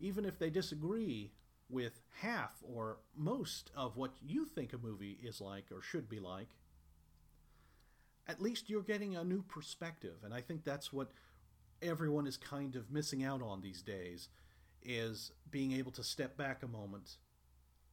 even 0.00 0.24
if 0.24 0.38
they 0.38 0.50
disagree 0.50 1.32
with 1.68 2.00
half 2.20 2.54
or 2.62 2.98
most 3.16 3.70
of 3.74 3.96
what 3.96 4.12
you 4.20 4.44
think 4.44 4.72
a 4.72 4.78
movie 4.78 5.18
is 5.22 5.40
like 5.40 5.64
or 5.72 5.82
should 5.82 6.08
be 6.08 6.20
like, 6.20 6.48
at 8.26 8.40
least 8.40 8.70
you're 8.70 8.82
getting 8.82 9.16
a 9.16 9.24
new 9.24 9.42
perspective. 9.42 10.16
And 10.24 10.32
I 10.32 10.40
think 10.40 10.64
that's 10.64 10.92
what 10.92 11.10
everyone 11.82 12.26
is 12.26 12.36
kind 12.36 12.76
of 12.76 12.90
missing 12.90 13.24
out 13.24 13.42
on 13.42 13.60
these 13.60 13.82
days 13.82 14.28
is 14.82 15.32
being 15.50 15.72
able 15.72 15.92
to 15.92 16.04
step 16.04 16.36
back 16.36 16.62
a 16.62 16.68
moment 16.68 17.16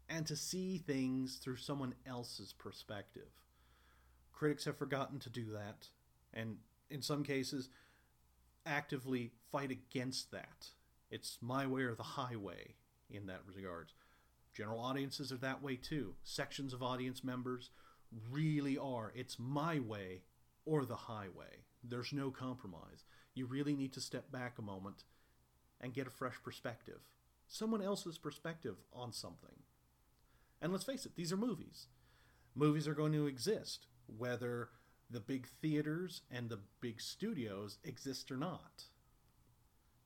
and 0.09 0.25
to 0.27 0.35
see 0.35 0.77
things 0.77 1.37
through 1.37 1.55
someone 1.55 1.95
else's 2.05 2.53
perspective. 2.53 3.29
Critics 4.33 4.65
have 4.65 4.77
forgotten 4.77 5.19
to 5.19 5.29
do 5.29 5.51
that, 5.53 5.87
and 6.33 6.57
in 6.89 7.01
some 7.01 7.23
cases, 7.23 7.69
actively 8.65 9.31
fight 9.51 9.71
against 9.71 10.31
that. 10.31 10.67
It's 11.11 11.37
my 11.41 11.67
way 11.67 11.81
or 11.81 11.93
the 11.93 12.03
highway 12.03 12.75
in 13.09 13.27
that 13.27 13.41
regards. 13.45 13.93
General 14.53 14.79
audiences 14.79 15.31
are 15.31 15.37
that 15.37 15.61
way 15.61 15.75
too. 15.75 16.15
Sections 16.23 16.73
of 16.73 16.81
audience 16.81 17.23
members 17.23 17.69
really 18.31 18.77
are. 18.77 19.11
It's 19.15 19.37
my 19.37 19.79
way 19.79 20.21
or 20.65 20.85
the 20.85 20.95
highway. 20.95 21.65
There's 21.83 22.13
no 22.13 22.31
compromise. 22.31 23.05
You 23.33 23.45
really 23.45 23.75
need 23.75 23.93
to 23.93 24.01
step 24.01 24.31
back 24.31 24.57
a 24.57 24.61
moment 24.61 25.03
and 25.79 25.93
get 25.93 26.07
a 26.07 26.11
fresh 26.11 26.35
perspective. 26.43 26.99
Someone 27.47 27.81
else's 27.81 28.17
perspective 28.17 28.77
on 28.93 29.11
something. 29.11 29.63
And 30.61 30.71
let's 30.71 30.83
face 30.83 31.05
it, 31.05 31.15
these 31.15 31.33
are 31.33 31.37
movies. 31.37 31.87
Movies 32.55 32.87
are 32.87 32.93
going 32.93 33.13
to 33.13 33.27
exist, 33.27 33.87
whether 34.05 34.69
the 35.09 35.19
big 35.19 35.47
theaters 35.61 36.21
and 36.29 36.49
the 36.49 36.59
big 36.79 37.01
studios 37.01 37.79
exist 37.83 38.31
or 38.31 38.37
not. 38.37 38.85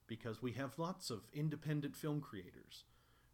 Because 0.07 0.41
we 0.41 0.53
have 0.53 0.77
lots 0.77 1.09
of 1.09 1.27
independent 1.33 1.95
film 1.95 2.21
creators. 2.21 2.83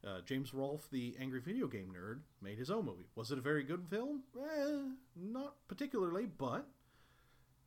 Uh, 0.05 0.21
James 0.25 0.53
Rolfe, 0.53 0.89
the 0.89 1.15
angry 1.19 1.41
video 1.41 1.67
game 1.67 1.93
nerd, 1.95 2.21
made 2.41 2.57
his 2.57 2.71
own 2.71 2.85
movie. 2.85 3.07
Was 3.15 3.31
it 3.31 3.37
a 3.37 3.41
very 3.41 3.63
good 3.63 3.85
film? 3.89 4.23
Eh, 4.35 4.81
not 5.15 5.55
particularly, 5.67 6.25
but 6.25 6.65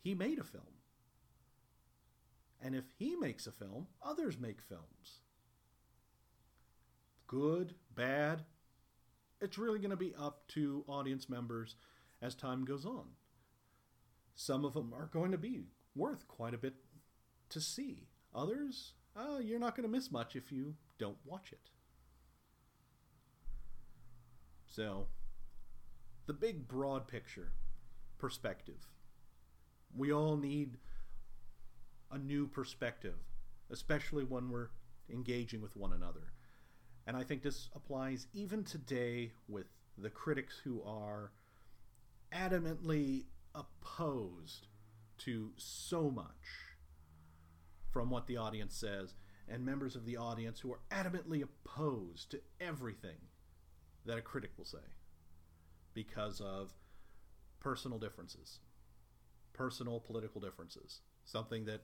he 0.03 0.15
made 0.15 0.39
a 0.39 0.45
film. 0.45 0.65
And 2.61 2.75
if 2.75 2.85
he 2.99 3.15
makes 3.15 3.47
a 3.47 3.53
film, 3.53 3.87
others 4.03 4.39
make 4.39 4.61
films. 4.61 5.21
Good, 7.27 7.75
bad, 7.95 8.45
it's 9.41 9.59
really 9.59 9.79
going 9.79 9.91
to 9.91 9.97
be 9.97 10.15
up 10.19 10.47
to 10.49 10.85
audience 10.89 11.29
members 11.29 11.77
as 12.23 12.35
time 12.35 12.65
goes 12.65 12.87
on. 12.87 13.05
Some 14.35 14.65
of 14.65 14.73
them 14.73 14.93
are 14.95 15.11
going 15.13 15.33
to 15.33 15.39
be 15.39 15.61
worth 15.95 16.27
quite 16.27 16.55
a 16.55 16.59
bit 16.59 16.75
to 17.51 17.61
see. 17.61 18.09
Others, 18.35 18.95
uh, 19.17 19.39
you're 19.39 19.61
not 19.61 19.77
going 19.77 19.89
to 19.89 19.93
miss 19.93 20.11
much 20.11 20.35
if 20.35 20.51
you 20.51 20.75
don't 20.99 21.17
watch 21.25 21.53
it. 21.53 21.71
So, 24.67 25.07
the 26.27 26.33
big 26.33 26.67
broad 26.67 27.07
picture 27.07 27.53
perspective. 28.19 28.89
We 29.97 30.13
all 30.13 30.37
need 30.37 30.79
a 32.11 32.19
new 32.19 32.49
perspective, 32.49 33.15
especially 33.71 34.25
when 34.25 34.51
we're 34.51 34.71
engaging 35.13 35.61
with 35.61 35.77
one 35.77 35.93
another. 35.93 36.33
And 37.07 37.17
I 37.17 37.23
think 37.23 37.43
this 37.43 37.69
applies 37.75 38.27
even 38.33 38.65
today 38.65 39.33
with 39.47 39.67
the 39.99 40.11
critics 40.11 40.61
who 40.65 40.83
are 40.83 41.31
adamantly 42.33 43.25
opposed 43.55 44.67
to 45.19 45.53
so 45.57 46.11
much 46.11 46.74
from 47.95 48.11
what 48.11 48.27
the 48.27 48.37
audience 48.37 48.77
says 48.77 49.15
and 49.49 49.65
members 49.65 49.95
of 49.95 50.05
the 50.05 50.17
audience 50.17 50.59
who 50.61 50.73
are 50.73 50.81
adamantly 50.91 51.43
opposed 51.43 52.29
to 52.33 52.41
everything 52.61 53.17
that 54.05 54.19
a 54.19 54.21
critic 54.21 54.51
will 54.59 54.65
say 54.65 54.79
because 55.95 56.41
of 56.41 56.75
personal 57.61 57.99
differences, 57.99 58.59
personal 59.53 60.01
political 60.01 60.41
differences, 60.41 61.03
something 61.25 61.67
that 61.67 61.83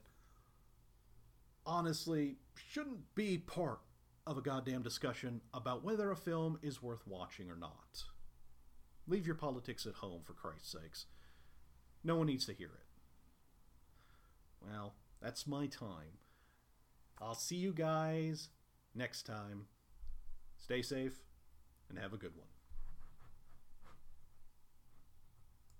honestly 1.65 2.35
shouldn't 2.55 3.15
be 3.15 3.37
part 3.37 3.79
of 4.27 4.37
a 4.37 4.41
goddamn 4.41 4.83
discussion 4.83 5.39
about 5.53 5.81
whether 5.83 6.11
a 6.11 6.15
film 6.15 6.59
is 6.61 6.83
worth 6.83 7.07
watching 7.07 7.49
or 7.49 7.55
not. 7.55 8.03
Leave 9.07 9.25
your 9.25 9.35
politics 9.35 9.85
at 9.85 9.95
home, 9.95 10.21
for 10.25 10.33
Christ's 10.33 10.73
sakes. 10.73 11.05
No 12.03 12.17
one 12.17 12.27
needs 12.27 12.45
to 12.47 12.53
hear 12.53 12.67
it. 12.67 12.85
Well, 14.61 14.93
that's 15.21 15.45
my 15.45 15.67
time. 15.67 16.17
I'll 17.21 17.35
see 17.35 17.55
you 17.55 17.73
guys 17.73 18.49
next 18.95 19.23
time. 19.23 19.67
Stay 20.57 20.81
safe 20.81 21.19
and 21.89 21.99
have 21.99 22.13
a 22.13 22.17
good 22.17 22.35
one. 22.35 22.47